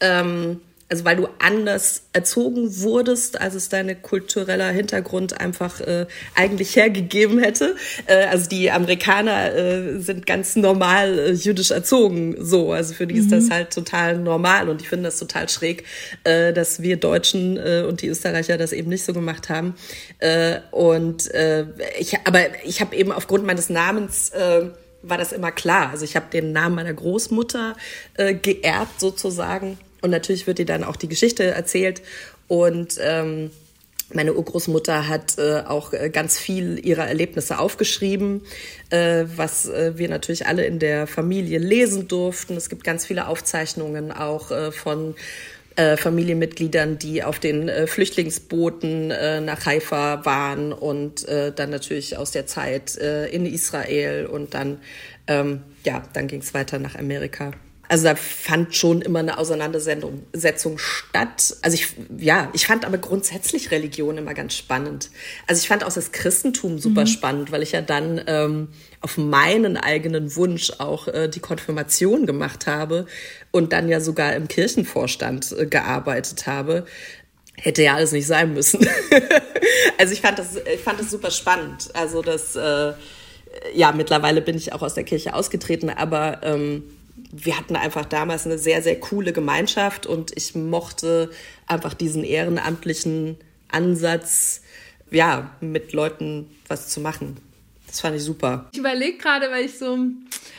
[0.00, 0.60] ähm,
[0.92, 7.38] also weil du anders erzogen wurdest, als es deine kultureller Hintergrund einfach äh, eigentlich hergegeben
[7.38, 7.76] hätte.
[8.04, 12.72] Äh, also die Amerikaner äh, sind ganz normal äh, jüdisch erzogen, so.
[12.72, 13.20] Also für die mhm.
[13.20, 13.52] ist das mhm.
[13.52, 15.84] halt total normal und ich finde das total schräg,
[16.24, 19.74] äh, dass wir Deutschen äh, und die Österreicher das eben nicht so gemacht haben.
[20.18, 21.64] Äh, und äh,
[21.98, 24.66] ich, aber ich habe eben aufgrund meines Namens äh,
[25.00, 25.88] war das immer klar.
[25.88, 27.76] Also ich habe den Namen meiner Großmutter
[28.18, 32.02] äh, geerbt sozusagen und natürlich wird dir dann auch die Geschichte erzählt.
[32.48, 33.50] Und ähm,
[34.12, 38.42] meine Urgroßmutter hat äh, auch äh, ganz viel ihrer Erlebnisse aufgeschrieben,
[38.90, 42.56] äh, was äh, wir natürlich alle in der Familie lesen durften.
[42.56, 45.14] Es gibt ganz viele Aufzeichnungen auch äh, von
[45.76, 52.18] äh, Familienmitgliedern, die auf den äh, Flüchtlingsbooten äh, nach Haifa waren und äh, dann natürlich
[52.18, 54.80] aus der Zeit äh, in Israel und dann,
[55.26, 57.52] ähm, ja, dann ging es weiter nach Amerika.
[57.92, 61.54] Also da fand schon immer eine Auseinandersetzung statt.
[61.60, 65.10] Also ich, ja, ich fand aber grundsätzlich Religion immer ganz spannend.
[65.46, 67.06] Also ich fand auch das Christentum super mhm.
[67.08, 68.68] spannend, weil ich ja dann ähm,
[69.02, 73.04] auf meinen eigenen Wunsch auch äh, die Konfirmation gemacht habe
[73.50, 76.86] und dann ja sogar im Kirchenvorstand äh, gearbeitet habe.
[77.56, 78.88] Hätte ja alles nicht sein müssen.
[79.98, 81.90] also ich fand das, ich fand das super spannend.
[81.92, 82.94] Also das, äh,
[83.74, 86.84] ja, mittlerweile bin ich auch aus der Kirche ausgetreten, aber ähm,
[87.30, 91.30] wir hatten einfach damals eine sehr, sehr coole Gemeinschaft und ich mochte
[91.66, 93.36] einfach diesen ehrenamtlichen
[93.70, 94.62] Ansatz,
[95.10, 97.36] ja, mit Leuten was zu machen.
[97.86, 98.70] Das fand ich super.
[98.72, 99.98] Ich überlege gerade, weil ich so,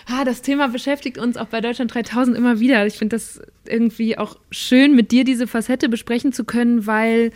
[0.06, 2.86] ah, das Thema beschäftigt uns auch bei Deutschland 3000 immer wieder.
[2.86, 7.32] Ich finde das irgendwie auch schön, mit dir diese Facette besprechen zu können, weil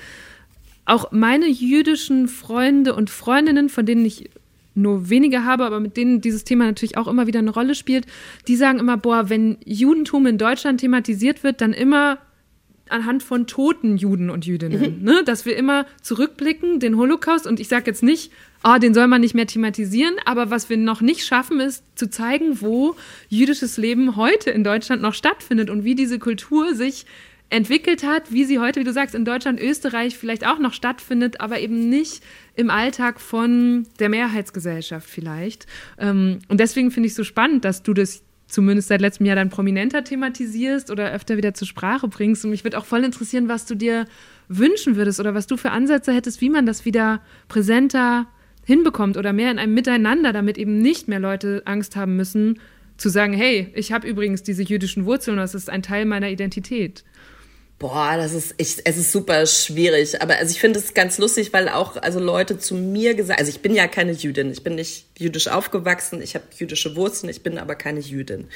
[0.86, 4.30] auch meine jüdischen Freunde und Freundinnen, von denen ich
[4.78, 8.06] nur wenige habe, aber mit denen dieses Thema natürlich auch immer wieder eine Rolle spielt,
[8.48, 12.20] die sagen immer, boah, wenn Judentum in Deutschland thematisiert wird, dann immer
[12.90, 15.04] anhand von toten Juden und Jüdinnen, mhm.
[15.04, 15.24] ne?
[15.26, 18.32] dass wir immer zurückblicken, den Holocaust, und ich sage jetzt nicht,
[18.64, 22.10] oh, den soll man nicht mehr thematisieren, aber was wir noch nicht schaffen, ist zu
[22.10, 22.96] zeigen, wo
[23.30, 27.06] jüdisches Leben heute in Deutschland noch stattfindet und wie diese Kultur sich
[27.50, 31.40] entwickelt hat, wie sie heute, wie du sagst, in Deutschland, Österreich vielleicht auch noch stattfindet,
[31.40, 32.24] aber eben nicht
[32.56, 35.66] im Alltag von der Mehrheitsgesellschaft vielleicht.
[35.98, 39.36] Ähm, und deswegen finde ich es so spannend, dass du das zumindest seit letztem Jahr
[39.36, 42.44] dann prominenter thematisierst oder öfter wieder zur Sprache bringst.
[42.44, 44.06] Und mich würde auch voll interessieren, was du dir
[44.48, 48.28] wünschen würdest oder was du für Ansätze hättest, wie man das wieder präsenter
[48.66, 52.60] hinbekommt oder mehr in einem Miteinander, damit eben nicht mehr Leute Angst haben müssen,
[52.98, 57.04] zu sagen, hey, ich habe übrigens diese jüdischen Wurzeln, das ist ein Teil meiner Identität.
[57.80, 60.20] Boah, das ist ich, es ist super schwierig.
[60.20, 63.52] Aber also ich finde es ganz lustig, weil auch also Leute zu mir gesagt, also
[63.52, 67.44] ich bin ja keine Jüdin, ich bin nicht jüdisch aufgewachsen, ich habe jüdische Wurzeln, ich
[67.44, 68.48] bin aber keine Jüdin.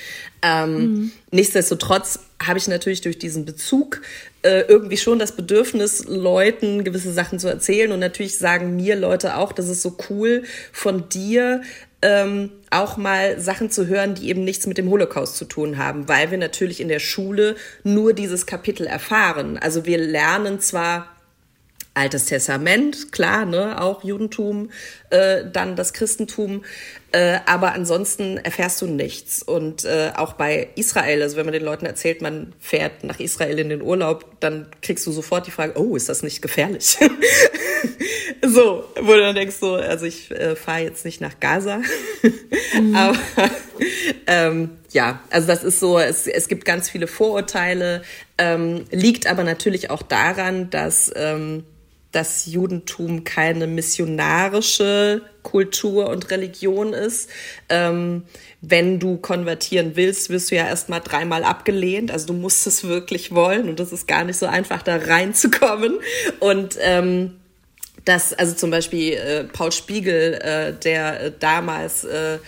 [0.41, 1.11] Ähm, mhm.
[1.29, 4.01] Nichtsdestotrotz habe ich natürlich durch diesen Bezug
[4.41, 7.91] äh, irgendwie schon das Bedürfnis, Leuten gewisse Sachen zu erzählen.
[7.91, 11.61] Und natürlich sagen mir Leute auch, das ist so cool von dir,
[12.01, 16.07] ähm, auch mal Sachen zu hören, die eben nichts mit dem Holocaust zu tun haben,
[16.07, 19.57] weil wir natürlich in der Schule nur dieses Kapitel erfahren.
[19.57, 21.07] Also wir lernen zwar
[21.93, 24.71] Altes Testament, klar, ne, auch Judentum,
[25.09, 26.63] äh, dann das Christentum,
[27.11, 29.43] äh, aber ansonsten erfährst du nichts.
[29.43, 33.59] Und äh, auch bei Israel, also wenn man den Leuten erzählt, man fährt nach Israel
[33.59, 36.97] in den Urlaub, dann kriegst du sofort die Frage, oh, ist das nicht gefährlich?
[38.47, 41.81] so, wo du dann denkst, so, also ich äh, fahre jetzt nicht nach Gaza,
[42.73, 42.95] mhm.
[42.95, 43.17] aber
[44.27, 48.01] ähm, ja, also das ist so, es, es gibt ganz viele Vorurteile,
[48.37, 51.63] ähm, liegt aber natürlich auch daran, dass ähm,
[52.11, 57.29] das Judentum keine missionarische Kultur und Religion ist.
[57.69, 58.23] Ähm,
[58.59, 62.11] wenn du konvertieren willst, wirst du ja erstmal dreimal abgelehnt.
[62.11, 65.99] Also du musst es wirklich wollen und das ist gar nicht so einfach, da reinzukommen.
[66.39, 67.37] Und ähm,
[68.05, 72.39] das, also zum Beispiel äh, Paul Spiegel, äh, der äh, damals äh,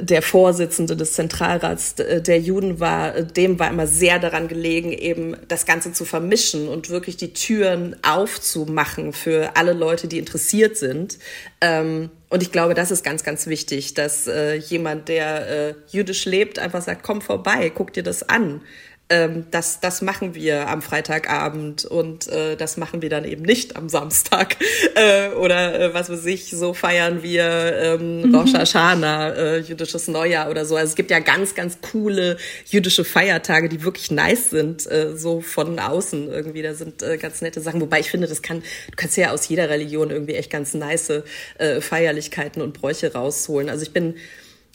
[0.00, 4.92] der Vorsitzende des Zentralrats äh, der Juden war, äh, dem war immer sehr daran gelegen,
[4.92, 10.76] eben das Ganze zu vermischen und wirklich die Türen aufzumachen für alle Leute, die interessiert
[10.76, 11.18] sind.
[11.60, 16.58] Ähm, und ich glaube, das ist ganz, ganz wichtig, dass äh, jemand, der jüdisch lebt,
[16.58, 18.62] einfach sagt, komm vorbei, guck dir das an
[19.08, 23.76] ähm, das, das machen wir am Freitagabend und äh, das machen wir dann eben nicht
[23.76, 24.56] am Samstag
[24.96, 28.34] äh, oder äh, was weiß ich, so feiern wir ähm, mhm.
[28.34, 30.74] Rosh Hashanah, äh, jüdisches Neujahr oder so.
[30.74, 35.40] Also es gibt ja ganz, ganz coole jüdische Feiertage, die wirklich nice sind, äh, so
[35.40, 36.62] von außen irgendwie.
[36.62, 37.80] Da sind äh, ganz nette Sachen.
[37.80, 41.22] Wobei ich finde, das kann, du kannst ja aus jeder Religion irgendwie echt ganz nice
[41.58, 43.70] äh, Feierlichkeiten und Bräuche rausholen.
[43.70, 44.16] Also ich bin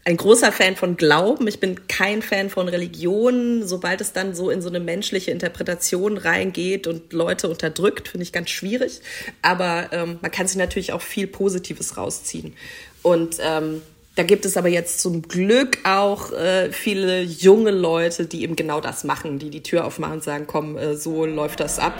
[0.03, 1.47] ein großer Fan von Glauben.
[1.47, 3.67] Ich bin kein Fan von Religion.
[3.67, 8.33] Sobald es dann so in so eine menschliche Interpretation reingeht und Leute unterdrückt, finde ich
[8.33, 9.01] ganz schwierig.
[9.41, 12.53] Aber ähm, man kann sich natürlich auch viel Positives rausziehen.
[13.03, 13.81] Und ähm,
[14.15, 18.81] da gibt es aber jetzt zum Glück auch äh, viele junge Leute, die eben genau
[18.81, 21.93] das machen, die die Tür aufmachen und sagen, komm, äh, so läuft das ab.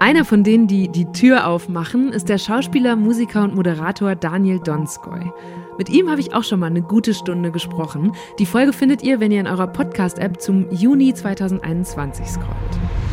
[0.00, 5.32] Einer von denen, die die Tür aufmachen, ist der Schauspieler, Musiker und Moderator Daniel Donskoy.
[5.80, 8.12] Mit ihm habe ich auch schon mal eine gute Stunde gesprochen.
[8.38, 13.09] Die Folge findet ihr, wenn ihr in eurer Podcast-App zum Juni 2021 scrollt.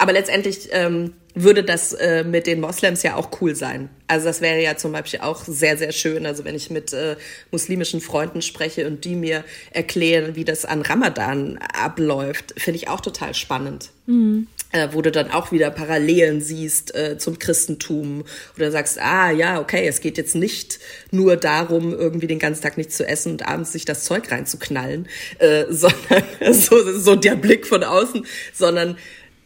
[0.00, 3.90] Aber letztendlich ähm, würde das äh, mit den Moslems ja auch cool sein.
[4.08, 6.24] Also das wäre ja zum Beispiel auch sehr, sehr schön.
[6.24, 7.16] Also wenn ich mit äh,
[7.50, 13.02] muslimischen Freunden spreche und die mir erklären, wie das an Ramadan abläuft, finde ich auch
[13.02, 13.90] total spannend.
[14.06, 14.46] Mhm.
[14.72, 18.22] Äh, wo du dann auch wieder Parallelen siehst äh, zum Christentum
[18.56, 20.78] oder sagst, ah ja, okay, es geht jetzt nicht
[21.10, 25.08] nur darum, irgendwie den ganzen Tag nichts zu essen und abends sich das Zeug reinzuknallen,
[25.40, 26.22] äh, sondern
[26.52, 28.96] so, so der Blick von außen, sondern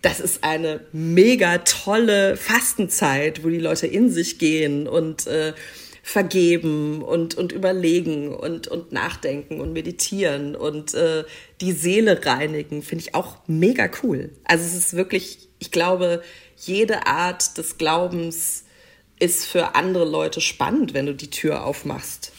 [0.04, 5.54] das ist eine mega tolle Fastenzeit, wo die Leute in sich gehen und äh,
[6.02, 11.24] vergeben und, und überlegen und, und nachdenken und meditieren und äh,
[11.62, 14.30] die Seele reinigen, finde ich auch mega cool.
[14.44, 16.22] Also es ist wirklich, ich glaube,
[16.58, 18.64] jede Art des Glaubens
[19.18, 22.32] ist für andere Leute spannend, wenn du die Tür aufmachst.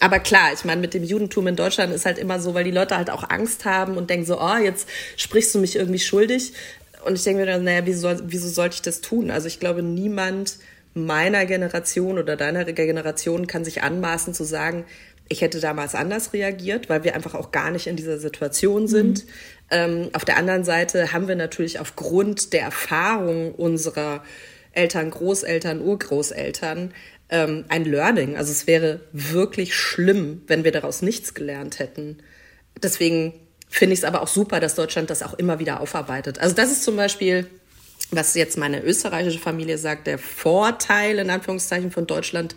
[0.00, 2.72] Aber klar, ich meine, mit dem Judentum in Deutschland ist halt immer so, weil die
[2.72, 6.54] Leute halt auch Angst haben und denken so, oh, jetzt sprichst du mich irgendwie schuldig.
[7.04, 9.30] Und ich denke mir dann, naja, wieso, wieso sollte ich das tun?
[9.30, 10.58] Also ich glaube, niemand
[10.94, 14.84] meiner Generation oder deiner Generation kann sich anmaßen zu sagen,
[15.28, 19.24] ich hätte damals anders reagiert, weil wir einfach auch gar nicht in dieser Situation sind.
[19.24, 19.30] Mhm.
[19.70, 24.22] Ähm, auf der anderen Seite haben wir natürlich aufgrund der Erfahrung unserer
[24.72, 26.92] Eltern, Großeltern, Urgroßeltern
[27.30, 28.36] ähm, ein Learning.
[28.36, 32.18] Also es wäre wirklich schlimm, wenn wir daraus nichts gelernt hätten.
[32.82, 33.32] Deswegen
[33.72, 36.38] finde ich es aber auch super, dass Deutschland das auch immer wieder aufarbeitet.
[36.38, 37.46] Also das ist zum Beispiel,
[38.10, 42.54] was jetzt meine österreichische Familie sagt, der Vorteil in Anführungszeichen von Deutschland,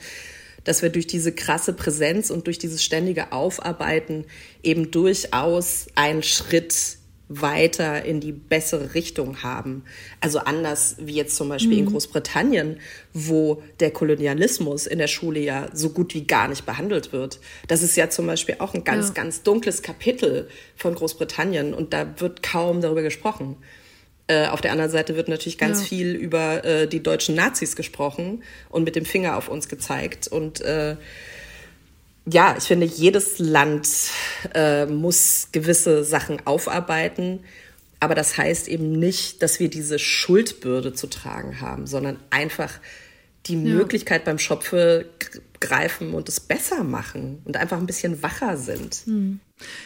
[0.65, 4.25] dass wir durch diese krasse Präsenz und durch dieses ständige Aufarbeiten
[4.61, 6.97] eben durchaus einen Schritt
[7.27, 9.83] weiter in die bessere Richtung haben.
[10.21, 11.79] Also anders wie jetzt zum Beispiel mhm.
[11.79, 12.79] in Großbritannien,
[13.13, 17.39] wo der Kolonialismus in der Schule ja so gut wie gar nicht behandelt wird.
[17.67, 19.13] Das ist ja zum Beispiel auch ein ganz, ja.
[19.15, 23.57] ganz dunkles Kapitel von Großbritannien und da wird kaum darüber gesprochen.
[24.27, 25.87] Äh, auf der anderen Seite wird natürlich ganz ja.
[25.87, 30.61] viel über äh, die deutschen Nazis gesprochen und mit dem Finger auf uns gezeigt und
[30.61, 30.95] äh,
[32.25, 33.87] ja, ich finde, jedes Land
[34.53, 37.41] äh, muss gewisse Sachen aufarbeiten.
[37.99, 42.79] Aber das heißt eben nicht, dass wir diese Schuldbürde zu tragen haben, sondern einfach
[43.45, 43.75] die ja.
[43.75, 45.05] Möglichkeit beim Schopfe
[45.59, 49.03] greifen und es besser machen und einfach ein bisschen wacher sind.
[49.05, 49.39] Hm.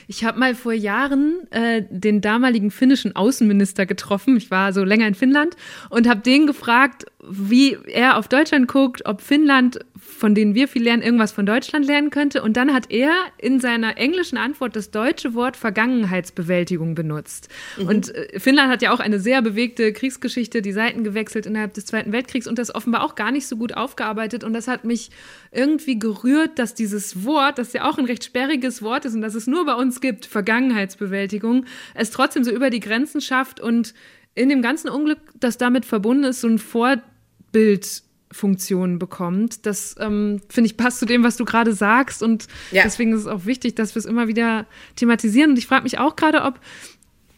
[0.08, 4.36] Ich habe mal vor Jahren äh, den damaligen finnischen Außenminister getroffen.
[4.38, 5.56] Ich war so länger in Finnland
[5.90, 9.80] und habe den gefragt, wie er auf Deutschland guckt, ob Finnland
[10.10, 12.42] von denen wir viel lernen, irgendwas von Deutschland lernen könnte.
[12.42, 17.50] Und dann hat er in seiner englischen Antwort das deutsche Wort Vergangenheitsbewältigung benutzt.
[17.78, 17.88] Mhm.
[17.88, 21.86] Und äh, Finnland hat ja auch eine sehr bewegte Kriegsgeschichte, die Seiten gewechselt innerhalb des
[21.86, 24.44] Zweiten Weltkriegs und das offenbar auch gar nicht so gut aufgearbeitet.
[24.44, 25.10] Und das hat mich
[25.52, 29.36] irgendwie gerührt, dass dieses Wort, das ja auch ein recht sperriges Wort ist und das
[29.36, 33.94] es nur bei uns gibt, Vergangenheitsbewältigung, es trotzdem so über die Grenzen schafft und
[34.36, 39.66] in dem ganzen Unglück, das damit verbunden ist, so ein Vorbild Funktion bekommt.
[39.66, 42.84] Das ähm, finde ich passt zu dem, was du gerade sagst und ja.
[42.84, 44.66] deswegen ist es auch wichtig, dass wir es immer wieder
[44.96, 45.52] thematisieren.
[45.52, 46.60] Und ich frage mich auch gerade, ob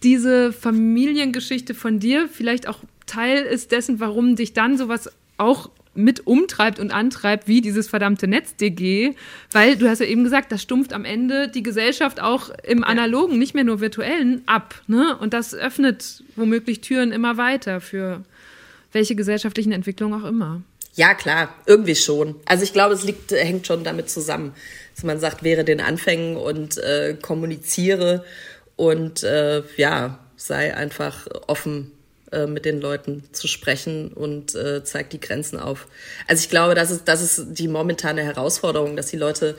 [0.04, 6.26] diese Familiengeschichte von dir vielleicht auch Teil ist dessen, warum dich dann sowas auch mit
[6.26, 9.14] umtreibt und antreibt, wie dieses verdammte NetzDG,
[9.52, 13.38] weil du hast ja eben gesagt, das stumpft am Ende die Gesellschaft auch im analogen,
[13.38, 14.82] nicht mehr nur virtuellen, ab.
[14.88, 15.18] Ne?
[15.18, 18.24] Und das öffnet womöglich Türen immer weiter für
[18.94, 20.62] welche gesellschaftlichen Entwicklungen auch immer.
[20.94, 22.36] Ja, klar, irgendwie schon.
[22.46, 24.54] Also ich glaube, es liegt, hängt schon damit zusammen,
[24.96, 28.26] dass man sagt, wäre den Anfängen und äh, kommuniziere
[28.76, 31.92] und äh, ja, sei einfach offen
[32.32, 35.88] äh, mit den Leuten zu sprechen und äh, zeigt die Grenzen auf.
[36.28, 39.56] Also ich glaube, das ist, das ist die momentane Herausforderung, dass die Leute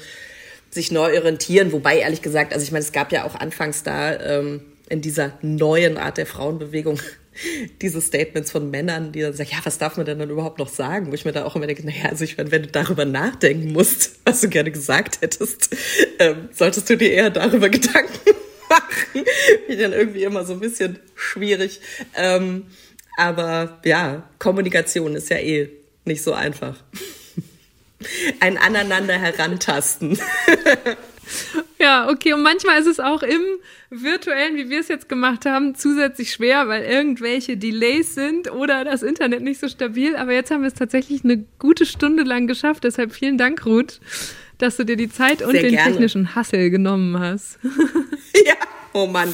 [0.71, 4.19] sich neu orientieren, wobei ehrlich gesagt, also ich meine, es gab ja auch anfangs da
[4.19, 6.99] ähm, in dieser neuen Art der Frauenbewegung
[7.83, 10.69] diese Statements von Männern, die dann sagen, ja, was darf man denn dann überhaupt noch
[10.69, 11.11] sagen?
[11.11, 13.73] Wo ich mir da auch immer denke, naja, also ich meine, wenn du darüber nachdenken
[13.73, 15.75] musst, was du gerne gesagt hättest,
[16.19, 18.31] ähm, solltest du dir eher darüber Gedanken
[18.69, 19.25] machen.
[19.69, 21.81] Ich dann irgendwie immer so ein bisschen schwierig.
[22.17, 22.67] Ähm,
[23.17, 25.69] aber ja, Kommunikation ist ja eh
[26.05, 26.77] nicht so einfach.
[28.41, 30.19] Ein aneinander herantasten.
[31.79, 32.33] Ja, okay.
[32.33, 33.41] Und manchmal ist es auch im
[33.91, 39.03] virtuellen, wie wir es jetzt gemacht haben, zusätzlich schwer, weil irgendwelche Delays sind oder das
[39.03, 40.17] Internet nicht so stabil.
[40.17, 42.85] Aber jetzt haben wir es tatsächlich eine gute Stunde lang geschafft.
[42.85, 44.01] Deshalb vielen Dank, Ruth,
[44.59, 45.91] dass du dir die Zeit und Sehr den gerne.
[45.91, 47.59] technischen Hassel genommen hast.
[48.47, 48.55] ja,
[48.93, 49.33] oh Mann.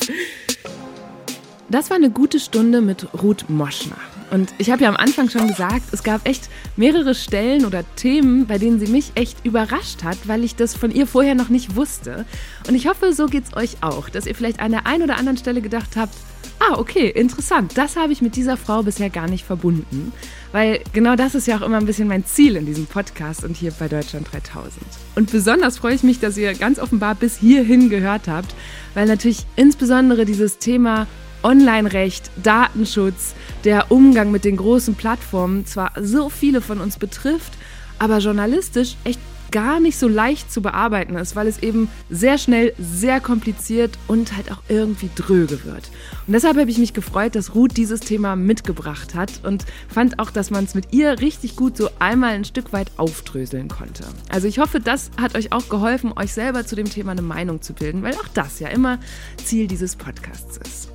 [1.69, 3.99] Das war eine gute Stunde mit Ruth Moschner.
[4.31, 8.47] Und ich habe ja am Anfang schon gesagt, es gab echt mehrere Stellen oder Themen,
[8.47, 11.77] bei denen sie mich echt überrascht hat, weil ich das von ihr vorher noch nicht
[11.77, 12.27] wusste.
[12.69, 15.17] Und ich hoffe, so geht es euch auch, dass ihr vielleicht an der einen oder
[15.17, 16.15] anderen Stelle gedacht habt,
[16.61, 17.79] Ah, okay, interessant.
[17.79, 20.13] Das habe ich mit dieser Frau bisher gar nicht verbunden.
[20.51, 23.57] Weil genau das ist ja auch immer ein bisschen mein Ziel in diesem Podcast und
[23.57, 24.75] hier bei Deutschland 3000.
[25.15, 28.55] Und besonders freue ich mich, dass ihr ganz offenbar bis hierhin gehört habt,
[28.95, 31.07] weil natürlich insbesondere dieses Thema
[31.43, 33.35] Online-Recht, Datenschutz,
[33.65, 37.53] der Umgang mit den großen Plattformen zwar so viele von uns betrifft,
[37.99, 39.21] aber journalistisch echt
[39.51, 44.37] gar nicht so leicht zu bearbeiten ist, weil es eben sehr schnell, sehr kompliziert und
[44.37, 45.91] halt auch irgendwie dröge wird.
[46.27, 50.31] Und deshalb habe ich mich gefreut, dass Ruth dieses Thema mitgebracht hat und fand auch,
[50.31, 54.05] dass man es mit ihr richtig gut so einmal ein Stück weit aufdröseln konnte.
[54.29, 57.63] Also ich hoffe, das hat euch auch geholfen, euch selber zu dem Thema eine Meinung
[57.63, 58.99] zu bilden, weil auch das ja immer
[59.43, 60.88] Ziel dieses Podcasts ist.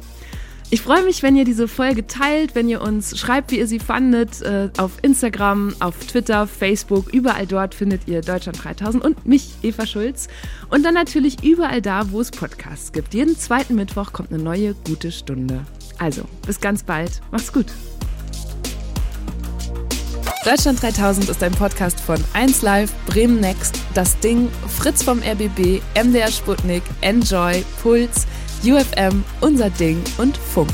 [0.73, 3.77] Ich freue mich, wenn ihr diese Folge teilt, wenn ihr uns schreibt, wie ihr sie
[3.77, 9.51] fandet, äh, auf Instagram, auf Twitter, Facebook, überall dort findet ihr Deutschland 3000 und mich,
[9.61, 10.29] Eva Schulz.
[10.71, 13.13] Und dann natürlich überall da, wo es Podcasts gibt.
[13.13, 15.63] Jeden zweiten Mittwoch kommt eine neue gute Stunde.
[15.99, 17.21] Also, bis ganz bald.
[17.29, 17.67] Macht's gut.
[20.43, 26.31] Deutschland 3000 ist ein Podcast von 1Live, Bremen Next, Das Ding, Fritz vom RBB, MDR
[26.31, 28.25] Sputnik, Enjoy, Puls,
[28.65, 30.71] UFM, Unser Ding und Funk.